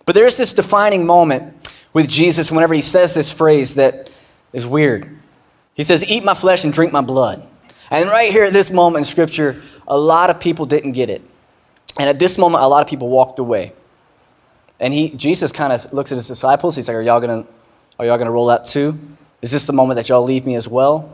[0.05, 4.09] But there's this defining moment with Jesus whenever he says this phrase that
[4.53, 5.19] is weird.
[5.73, 7.45] He says, Eat my flesh and drink my blood.
[7.91, 11.21] And right here at this moment in Scripture, a lot of people didn't get it.
[11.99, 13.73] And at this moment, a lot of people walked away.
[14.79, 16.75] And he, Jesus kind of looks at his disciples.
[16.75, 17.49] He's like, Are y'all going to
[17.99, 18.97] are y'all gonna roll out too?
[19.41, 21.11] Is this the moment that y'all leave me as well?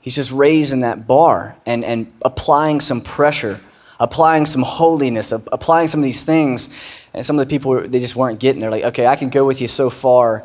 [0.00, 3.60] He's just raising that bar and, and applying some pressure,
[3.98, 6.68] applying some holiness, applying some of these things.
[7.12, 8.60] And some of the people, they just weren't getting.
[8.60, 10.44] They're like, okay, I can go with you so far,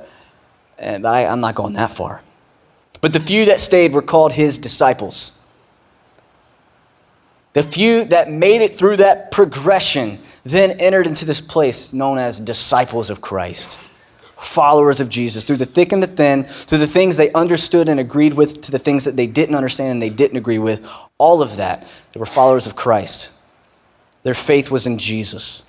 [0.77, 2.21] but I, I'm not going that far.
[3.01, 5.42] But the few that stayed were called his disciples.
[7.53, 12.39] The few that made it through that progression then entered into this place known as
[12.39, 13.79] disciples of Christ,
[14.37, 17.99] followers of Jesus, through the thick and the thin, through the things they understood and
[17.99, 20.85] agreed with, to the things that they didn't understand and they didn't agree with.
[21.17, 23.29] All of that, they were followers of Christ.
[24.23, 25.63] Their faith was in Jesus.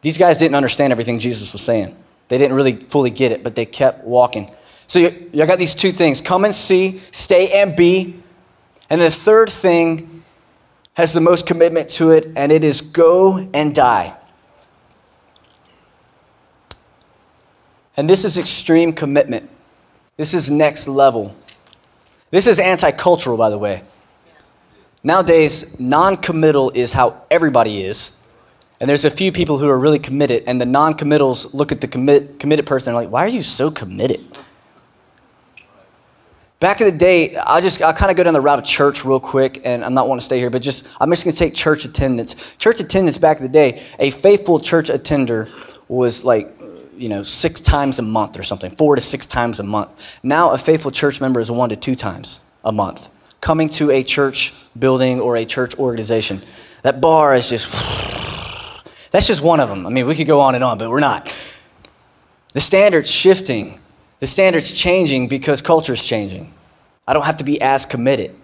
[0.00, 1.96] These guys didn't understand everything Jesus was saying.
[2.28, 4.54] They didn't really fully get it, but they kept walking.
[4.86, 8.22] So you, you got these two things come and see, stay and be.
[8.88, 10.17] And the third thing
[10.98, 14.16] has the most commitment to it, and it is go and die.
[17.96, 19.48] And this is extreme commitment.
[20.16, 21.36] This is next level.
[22.32, 23.84] This is anti cultural, by the way.
[25.04, 28.26] Nowadays, non committal is how everybody is.
[28.80, 31.80] And there's a few people who are really committed, and the non committals look at
[31.80, 34.20] the commit, committed person and are like, why are you so committed?
[36.60, 39.04] Back in the day, I'll just I'll kind of go down the route of church
[39.04, 41.38] real quick, and I'm not want to stay here, but just I'm just going to
[41.38, 42.34] take church attendance.
[42.58, 45.48] Church attendance back in the day, a faithful church attender
[45.86, 46.52] was like
[46.96, 49.90] you know six times a month or something, four to six times a month.
[50.24, 53.08] Now a faithful church member is one to two times a month
[53.40, 56.42] coming to a church building or a church organization.
[56.82, 57.70] That bar is just
[59.12, 59.86] that's just one of them.
[59.86, 61.32] I mean, we could go on and on, but we're not.
[62.52, 63.78] The standard's shifting
[64.20, 66.52] the standard's changing because culture's changing.
[67.06, 68.34] I don't have to be as committed.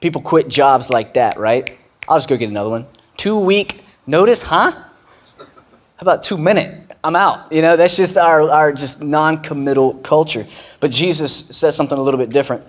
[0.00, 1.76] People quit jobs like that, right?
[2.08, 2.86] I'll just go get another one.
[3.16, 4.72] Two week notice, huh?
[5.96, 6.82] How about two minute?
[7.02, 7.52] I'm out.
[7.52, 10.46] You know, that's just our, our just non-committal culture.
[10.80, 12.64] But Jesus says something a little bit different.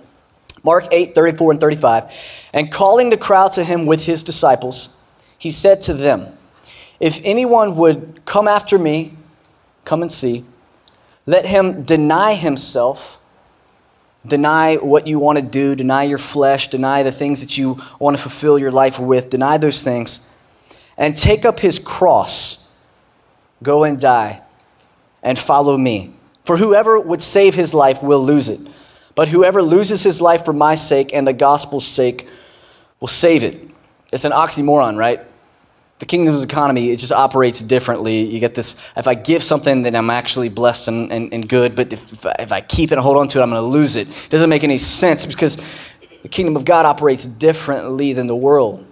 [0.63, 2.11] Mark 8, 34 and 35.
[2.53, 4.95] And calling the crowd to him with his disciples,
[5.37, 6.37] he said to them,
[6.99, 9.13] If anyone would come after me,
[9.85, 10.43] come and see.
[11.27, 13.19] Let him deny himself,
[14.25, 18.15] deny what you want to do, deny your flesh, deny the things that you want
[18.15, 20.27] to fulfill your life with, deny those things,
[20.97, 22.71] and take up his cross,
[23.61, 24.41] go and die,
[25.21, 26.13] and follow me.
[26.45, 28.61] For whoever would save his life will lose it.
[29.13, 32.27] But whoever loses his life for my sake and the gospel's sake
[33.01, 33.69] will save it.
[34.13, 35.19] It's an oxymoron, right?
[35.99, 38.23] The kingdom's economy it just operates differently.
[38.23, 41.75] You get this if i give something then i'm actually blessed and, and, and good
[41.75, 43.95] but if, if i keep it and hold on to it i'm going to lose
[43.95, 44.07] it.
[44.07, 45.57] It doesn't make any sense because
[46.21, 48.85] the kingdom of god operates differently than the world.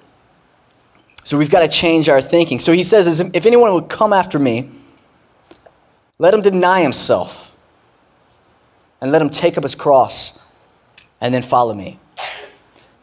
[1.24, 2.60] So we've got to change our thinking.
[2.60, 4.72] So he says if anyone would come after me
[6.18, 7.54] let him deny himself
[9.02, 10.48] and let him take up his cross
[11.20, 12.00] and then follow me.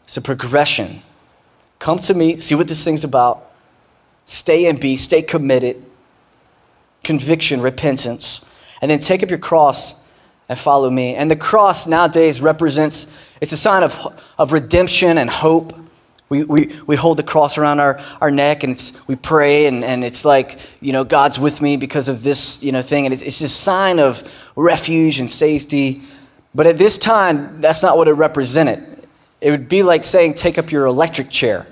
[0.05, 1.03] It's a progression.
[1.79, 3.52] Come to me see what this thing's about
[4.25, 5.83] stay and be, stay committed,
[7.03, 8.49] conviction, repentance,
[8.81, 10.03] and then take up your cross
[10.49, 11.15] and follow me.
[11.15, 15.73] And the cross nowadays represents, it's a sign of, of redemption and hope.
[16.29, 20.03] We, we, we hold the cross around our, our neck and we pray and, and
[20.03, 23.05] it's like, you know, God's with me because of this, you know, thing.
[23.05, 26.01] And it's, it's just a sign of refuge and safety.
[26.55, 29.07] But at this time, that's not what it represented.
[29.41, 31.67] It would be like saying, take up your electric chair.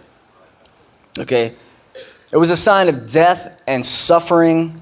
[1.17, 1.55] Okay?
[2.31, 4.79] It was a sign of death and suffering.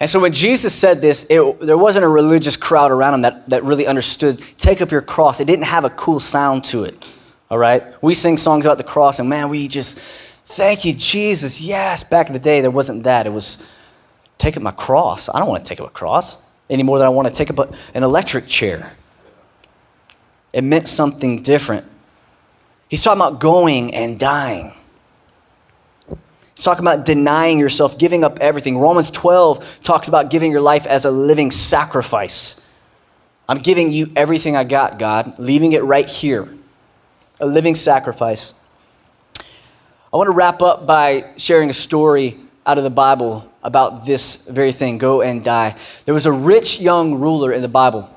[0.00, 3.48] And so when Jesus said this, it, there wasn't a religious crowd around him that,
[3.50, 5.38] that really understood take up your cross.
[5.38, 7.04] It didn't have a cool sound to it.
[7.50, 7.84] All right?
[8.02, 9.98] We sing songs about the cross, and man, we just,
[10.46, 11.60] thank you, Jesus.
[11.60, 12.02] Yes.
[12.02, 13.26] Back in the day, there wasn't that.
[13.26, 13.64] It was
[14.38, 15.28] take up my cross.
[15.28, 17.50] I don't want to take up a cross any more than I want to take
[17.50, 18.94] up a, an electric chair.
[20.52, 21.86] It meant something different.
[22.88, 24.74] He's talking about going and dying.
[26.62, 28.78] It's talking about denying yourself, giving up everything.
[28.78, 32.64] Romans 12 talks about giving your life as a living sacrifice.
[33.48, 36.56] I'm giving you everything I got, God, leaving it right here.
[37.40, 38.54] A living sacrifice.
[39.40, 44.46] I want to wrap up by sharing a story out of the Bible about this
[44.46, 45.74] very thing go and die.
[46.04, 48.08] There was a rich young ruler in the Bible,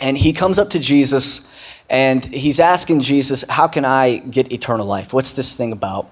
[0.00, 1.54] and he comes up to Jesus
[1.88, 5.12] and he's asking Jesus, How can I get eternal life?
[5.12, 6.10] What's this thing about?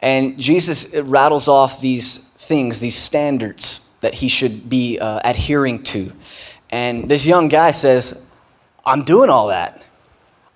[0.00, 6.12] And Jesus rattles off these things, these standards that he should be uh, adhering to.
[6.70, 8.26] And this young guy says,
[8.84, 9.82] I'm doing all that.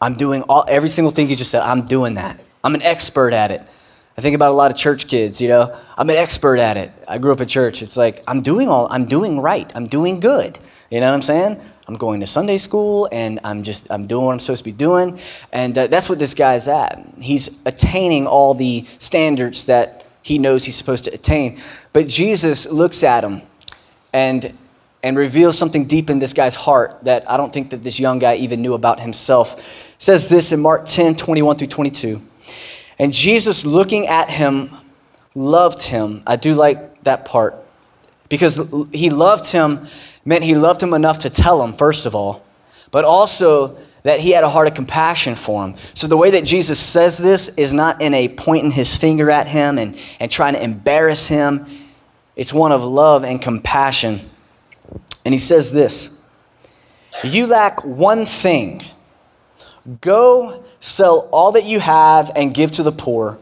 [0.01, 1.62] I'm doing all, every single thing you just said.
[1.62, 2.40] I'm doing that.
[2.64, 3.62] I'm an expert at it.
[4.16, 5.76] I think about a lot of church kids, you know.
[5.97, 6.93] I'm an expert at it.
[7.09, 7.82] I grew up in church.
[7.82, 9.70] It's like, I'm doing all, I'm doing right.
[9.74, 10.59] I'm doing good.
[10.90, 11.62] You know what I'm saying?
[11.89, 14.72] I'm going to Sunday school and I'm just I'm doing what I'm supposed to be
[14.72, 15.18] doing,
[15.53, 17.05] and uh, that's what this guy's at.
[17.20, 21.61] He's attaining all the standards that he knows he's supposed to attain.
[21.93, 23.43] But Jesus looks at him
[24.12, 24.57] and
[25.03, 28.20] and reveals something deep in this guy's heart that I don't think that this young
[28.20, 29.59] guy even knew about himself.
[29.59, 29.64] It
[29.99, 32.22] says this in Mark 10, 21 through 22.
[32.99, 34.70] And Jesus looking at him
[35.35, 36.22] loved him.
[36.24, 37.57] I do like that part
[38.28, 38.61] because
[38.93, 39.89] he loved him
[40.25, 42.45] meant he loved him enough to tell him, first of all,
[42.91, 45.77] but also that he had a heart of compassion for him.
[45.95, 49.49] So the way that Jesus says this is not in a pointing his finger at
[49.49, 51.66] him and, and trying to embarrass him.
[52.35, 54.29] It's one of love and compassion.
[55.25, 56.25] And he says this
[57.23, 58.83] You lack one thing.
[60.01, 63.39] Go sell all that you have and give to the poor,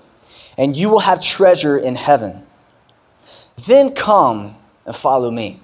[0.57, 2.47] and you will have treasure in heaven.
[3.67, 4.57] Then come
[4.87, 5.61] and follow me.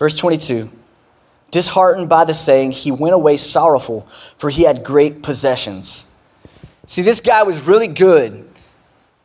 [0.00, 0.68] Verse 22
[1.52, 6.14] Disheartened by the saying, he went away sorrowful, for he had great possessions.
[6.86, 8.48] See, this guy was really good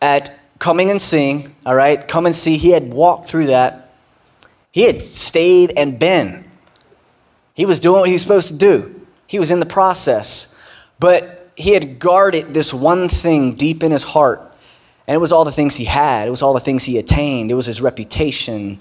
[0.02, 2.08] at coming and seeing, all right?
[2.08, 2.58] Come and see.
[2.58, 3.94] He had walked through that.
[4.72, 6.50] He had stayed and been.
[7.54, 10.56] He was doing what he was supposed to do, he was in the process.
[11.00, 14.42] But he had guarded this one thing deep in his heart.
[15.08, 17.52] And it was all the things he had, it was all the things he attained,
[17.52, 18.80] it was his reputation.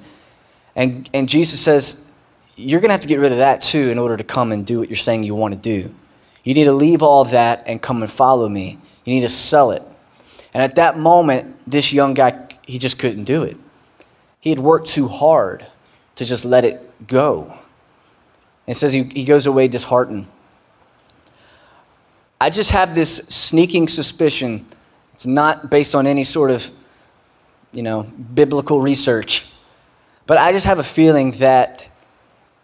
[0.77, 2.11] And, and Jesus says,
[2.57, 4.67] You're going to have to get rid of that too in order to come and
[4.67, 5.95] do what you're saying you want to do.
[6.43, 8.79] You need to leave all that and come and follow me.
[9.05, 9.83] You need to sell it.
[10.53, 13.57] And at that moment, this young guy, he just couldn't do it.
[14.41, 15.67] He had worked too hard
[16.17, 17.59] to just let it go.
[18.67, 20.27] And it says he, he goes away disheartened.
[22.41, 24.67] I just have this sneaking suspicion.
[25.15, 26.71] It's not based on any sort of,
[27.73, 29.47] you know, biblical research.
[30.27, 31.87] But I just have a feeling that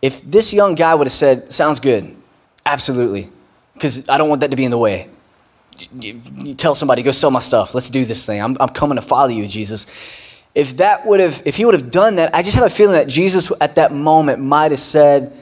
[0.03, 2.17] if this young guy would have said, Sounds good,
[2.65, 3.31] absolutely,
[3.75, 5.09] because I don't want that to be in the way.
[5.99, 7.75] You, tell somebody, Go sell my stuff.
[7.75, 8.41] Let's do this thing.
[8.41, 9.87] I'm, I'm coming to follow you, Jesus.
[10.55, 12.95] If that would have, if he would have done that, I just have a feeling
[12.95, 15.37] that Jesus at that moment might have said,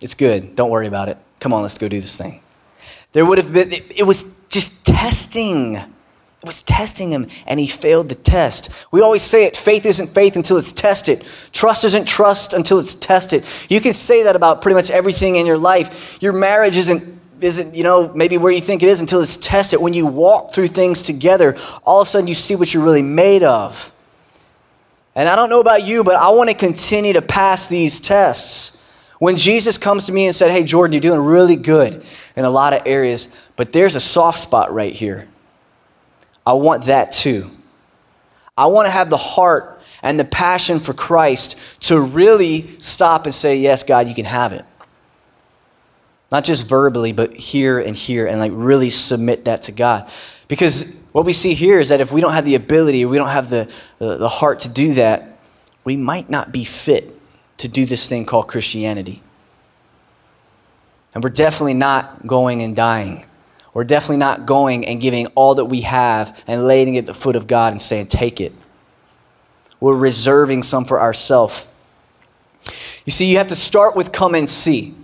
[0.00, 0.56] It's good.
[0.56, 1.18] Don't worry about it.
[1.40, 2.40] Come on, let's go do this thing.
[3.12, 5.93] There would have been, it, it was just testing.
[6.44, 8.68] Was testing him, and he failed the test.
[8.90, 11.24] We always say it faith isn't faith until it's tested.
[11.52, 13.44] Trust isn't trust until it's tested.
[13.68, 16.18] You can say that about pretty much everything in your life.
[16.20, 19.80] Your marriage isn't isn't, you know, maybe where you think it is until it's tested.
[19.80, 23.02] When you walk through things together, all of a sudden you see what you're really
[23.02, 23.92] made of.
[25.14, 28.82] And I don't know about you, but I want to continue to pass these tests.
[29.18, 32.50] When Jesus comes to me and said, Hey, Jordan, you're doing really good in a
[32.50, 35.28] lot of areas, but there's a soft spot right here.
[36.46, 37.50] I want that too.
[38.56, 43.34] I want to have the heart and the passion for Christ to really stop and
[43.34, 44.64] say, Yes, God, you can have it.
[46.30, 50.10] Not just verbally, but here and here, and like really submit that to God.
[50.48, 53.28] Because what we see here is that if we don't have the ability, we don't
[53.28, 53.68] have the,
[53.98, 55.38] the, the heart to do that,
[55.84, 57.18] we might not be fit
[57.58, 59.22] to do this thing called Christianity.
[61.14, 63.24] And we're definitely not going and dying.
[63.74, 67.14] We're definitely not going and giving all that we have and laying it at the
[67.14, 68.52] foot of God and saying, Take it.
[69.80, 71.66] We're reserving some for ourselves.
[73.04, 74.94] You see, you have to start with come and see.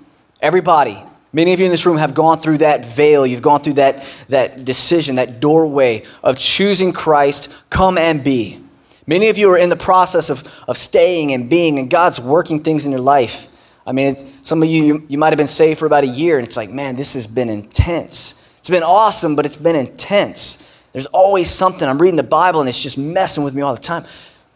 [0.41, 1.03] Everybody,
[1.33, 3.27] many of you in this room have gone through that veil.
[3.27, 8.63] You've gone through that, that decision, that doorway of choosing Christ, come and be.
[9.07, 12.63] Many of you are in the process of, of staying and being, and God's working
[12.63, 13.49] things in your life.
[13.87, 16.39] I mean, some of you, you, you might have been saved for about a year,
[16.39, 18.40] and it's like, man, this has been intense.
[18.61, 20.63] It's been awesome, but it's been intense.
[20.93, 21.89] There's always something.
[21.89, 24.05] I'm reading the Bible and it's just messing with me all the time.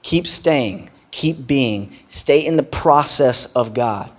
[0.02, 4.10] Keep staying, keep being, stay in the process of God.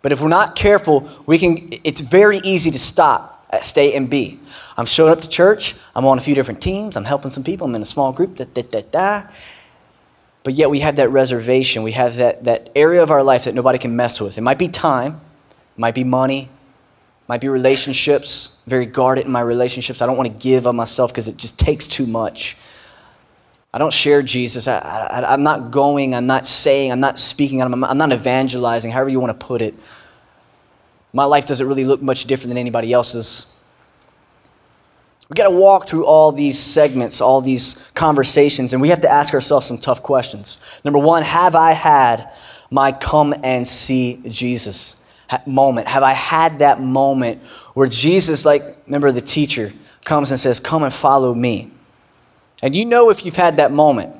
[0.00, 4.08] But if we're not careful, we can it's very easy to stop at stay and
[4.08, 4.38] be.
[4.76, 7.66] I'm showing up to church, I'm on a few different teams, I'm helping some people,
[7.66, 9.28] I'm in a small group, da da da da.
[10.44, 13.54] But yet we have that reservation, we have that, that area of our life that
[13.54, 14.38] nobody can mess with.
[14.38, 15.20] It might be time,
[15.76, 20.02] it might be money, it might be relationships, very guarded in my relationships.
[20.02, 22.56] I don't want to give of myself because it just takes too much.
[23.72, 24.66] I don't share Jesus.
[24.66, 29.10] I, am not going, I'm not saying, I'm not speaking, I'm, I'm not evangelizing, however
[29.10, 29.74] you want to put it.
[31.12, 33.46] My life doesn't really look much different than anybody else's.
[35.28, 39.10] We got to walk through all these segments, all these conversations, and we have to
[39.10, 40.56] ask ourselves some tough questions.
[40.84, 42.30] Number one, have I had
[42.70, 44.96] my come and see Jesus?
[45.46, 45.88] Moment?
[45.88, 47.42] Have I had that moment
[47.74, 49.72] where Jesus, like, remember the teacher,
[50.04, 51.70] comes and says, Come and follow me?
[52.62, 54.14] And you know if you've had that moment.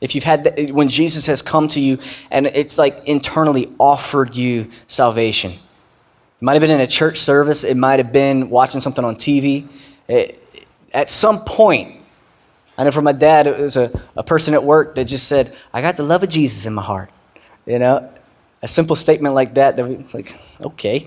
[0.00, 1.98] If you've had, the, when Jesus has come to you
[2.30, 5.52] and it's like internally offered you salvation.
[5.52, 9.16] It might have been in a church service, it might have been watching something on
[9.16, 9.68] TV.
[10.06, 10.40] It,
[10.92, 11.96] at some point,
[12.76, 15.54] I know for my dad, it was a, a person at work that just said,
[15.72, 17.10] I got the love of Jesus in my heart.
[17.66, 18.08] You know,
[18.62, 21.06] a simple statement like that, that was like, okay.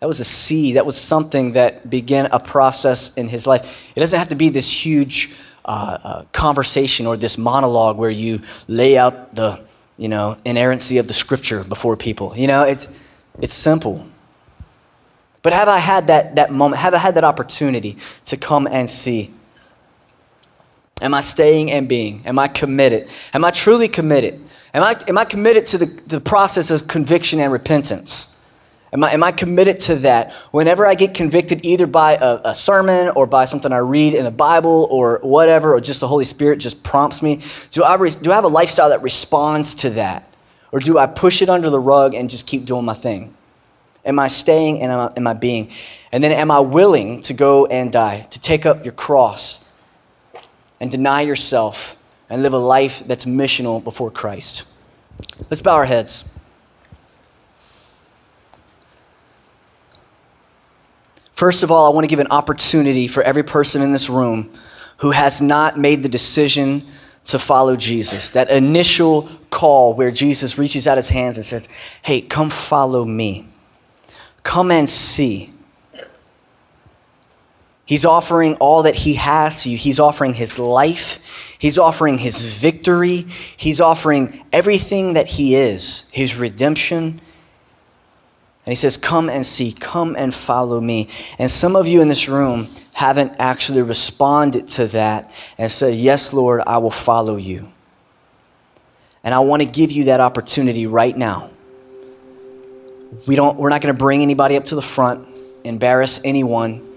[0.00, 0.76] That was a seed.
[0.76, 3.78] That was something that began a process in his life.
[3.94, 5.34] It doesn't have to be this huge
[5.64, 9.60] uh, uh, conversation or this monologue where you lay out the,
[9.96, 12.36] you know, inerrancy of the scripture before people.
[12.36, 12.88] You know, it's,
[13.40, 14.04] it's simple.
[15.42, 16.80] But have I had that, that moment?
[16.80, 19.32] Have I had that opportunity to come and see?
[21.02, 22.22] Am I staying and being?
[22.24, 23.08] Am I committed?
[23.34, 24.40] Am I truly committed?
[24.72, 28.40] Am I, am I committed to the, the process of conviction and repentance?
[28.92, 30.32] Am I, am I committed to that?
[30.52, 34.24] Whenever I get convicted, either by a, a, sermon or by something I read in
[34.24, 37.40] the Bible or whatever, or just the Holy Spirit just prompts me,
[37.70, 40.28] do I, re, do I have a lifestyle that responds to that?
[40.70, 43.34] Or do I push it under the rug and just keep doing my thing?
[44.04, 45.70] Am I staying and am I, am I being?
[46.12, 49.61] And then am I willing to go and die, to take up your cross
[50.82, 51.96] and deny yourself
[52.28, 54.64] and live a life that's missional before Christ?
[55.48, 56.28] Let's bow our heads.
[61.34, 64.52] First of all, I want to give an opportunity for every person in this room
[64.96, 66.84] who has not made the decision
[67.26, 68.30] to follow Jesus.
[68.30, 71.68] That initial call where Jesus reaches out his hands and says,
[72.02, 73.46] Hey, come follow me.
[74.42, 75.52] Come and see.
[77.92, 79.76] He's offering all that he has to you.
[79.76, 81.22] He's offering his life.
[81.58, 83.26] He's offering his victory.
[83.54, 87.20] He's offering everything that he is his redemption,
[88.64, 91.10] and he says, Come and see, come and follow me.
[91.38, 96.32] And some of you in this room haven't actually responded to that and said, Yes,
[96.32, 97.70] Lord, I will follow you.
[99.22, 101.50] And I want to give you that opportunity right now.
[103.26, 105.28] We don't, we're not going to bring anybody up to the front,
[105.62, 106.88] embarrass anyone.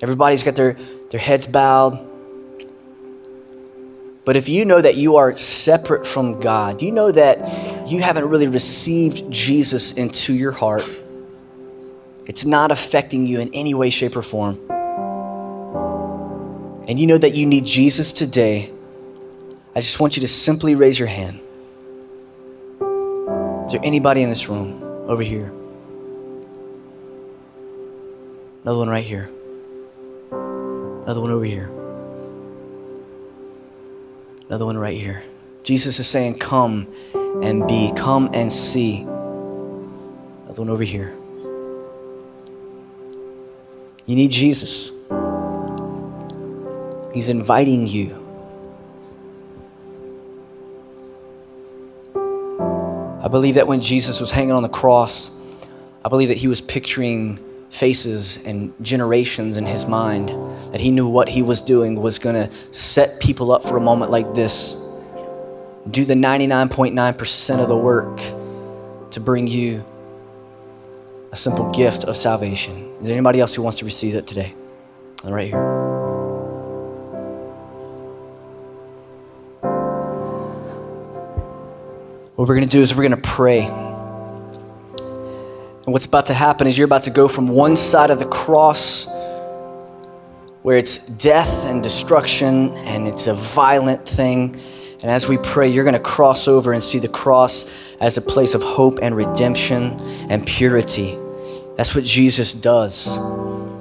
[0.00, 0.76] Everybody's got their,
[1.10, 2.08] their heads bowed,
[4.28, 8.26] but if you know that you are separate from God, you know that you haven't
[8.26, 10.86] really received Jesus into your heart,
[12.26, 14.60] it's not affecting you in any way, shape, or form,
[16.86, 18.70] and you know that you need Jesus today,
[19.74, 21.40] I just want you to simply raise your hand.
[23.66, 25.52] Is there anybody in this room over here?
[28.62, 29.30] Another one right here.
[31.08, 31.70] Another one over here.
[34.48, 35.24] Another one right here.
[35.62, 36.86] Jesus is saying, Come
[37.42, 39.00] and be, come and see.
[39.00, 41.16] Another one over here.
[44.04, 44.90] You need Jesus.
[47.14, 48.12] He's inviting you.
[53.24, 55.40] I believe that when Jesus was hanging on the cross,
[56.04, 60.28] I believe that he was picturing faces and generations in his mind,
[60.72, 63.80] that he knew what he was doing was going to set people up for a
[63.80, 64.76] moment like this.
[65.90, 68.20] Do the 99.9% of the work
[69.12, 69.84] to bring you
[71.32, 72.94] a simple gift of salvation.
[73.00, 74.54] Is there anybody else who wants to receive that today?
[75.24, 75.78] Right here.
[82.34, 83.62] What we're going to do is we're going to pray.
[83.62, 83.76] And
[85.86, 89.08] what's about to happen is you're about to go from one side of the cross
[90.68, 94.54] where it's death and destruction and it's a violent thing.
[95.00, 97.64] And as we pray, you're going to cross over and see the cross
[98.02, 99.98] as a place of hope and redemption
[100.28, 101.16] and purity.
[101.78, 103.06] That's what Jesus does.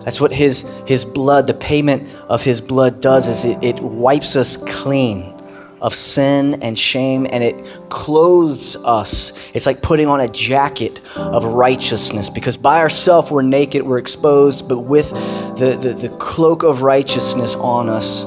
[0.06, 4.38] That's what his, his blood, the payment of his blood does is it, it wipes
[4.38, 5.34] us clean
[5.82, 9.34] of sin and shame and it clothes us.
[9.54, 14.70] It's like putting on a jacket of righteousness because by ourselves we're naked, we're exposed,
[14.70, 15.12] but with
[15.58, 18.26] the, the, the cloak of righteousness on us,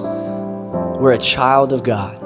[0.98, 2.18] we're a child of God.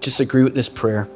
[0.00, 1.06] Just agree with this prayer.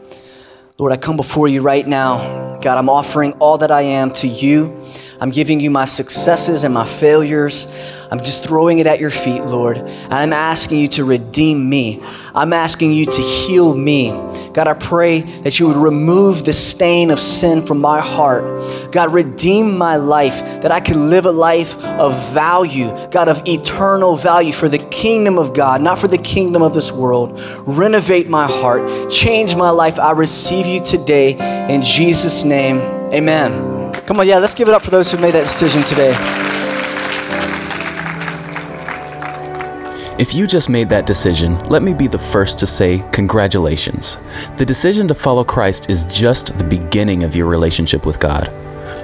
[0.78, 2.58] Lord, I come before you right now.
[2.60, 4.85] God, I'm offering all that I am to you.
[5.20, 7.66] I'm giving you my successes and my failures.
[8.10, 9.78] I'm just throwing it at your feet, Lord.
[9.78, 12.02] And I'm asking you to redeem me.
[12.34, 14.10] I'm asking you to heal me.
[14.52, 18.92] God, I pray that you would remove the stain of sin from my heart.
[18.92, 24.16] God, redeem my life, that I can live a life of value, God, of eternal
[24.16, 27.38] value for the kingdom of God, not for the kingdom of this world.
[27.66, 29.98] Renovate my heart, change my life.
[29.98, 31.36] I receive you today
[31.68, 32.78] in Jesus' name.
[33.12, 33.75] Amen.
[34.06, 36.14] Come on, yeah, let's give it up for those who made that decision today.
[40.18, 44.16] If you just made that decision, let me be the first to say congratulations.
[44.56, 48.50] The decision to follow Christ is just the beginning of your relationship with God.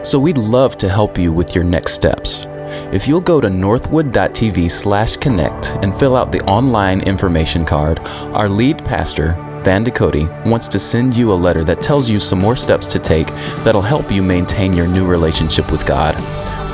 [0.07, 2.47] So we'd love to help you with your next steps.
[2.93, 8.01] If you'll go to northwood.tv/connect and fill out the online information card,
[8.33, 12.39] our lead pastor, Van Ducote, wants to send you a letter that tells you some
[12.41, 13.29] more steps to take
[13.65, 16.17] that'll help you maintain your new relationship with God.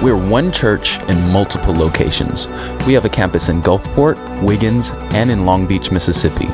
[0.03, 2.47] We're one church in multiple locations.
[2.87, 6.47] We have a campus in Gulfport, Wiggins, and in Long Beach, Mississippi.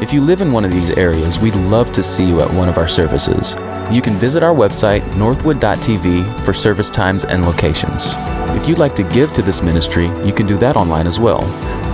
[0.00, 2.68] If you live in one of these areas, we'd love to see you at one
[2.68, 3.54] of our services.
[3.90, 8.14] You can visit our website, northwood.tv, for service times and locations.
[8.56, 11.40] If you'd like to give to this ministry, you can do that online as well.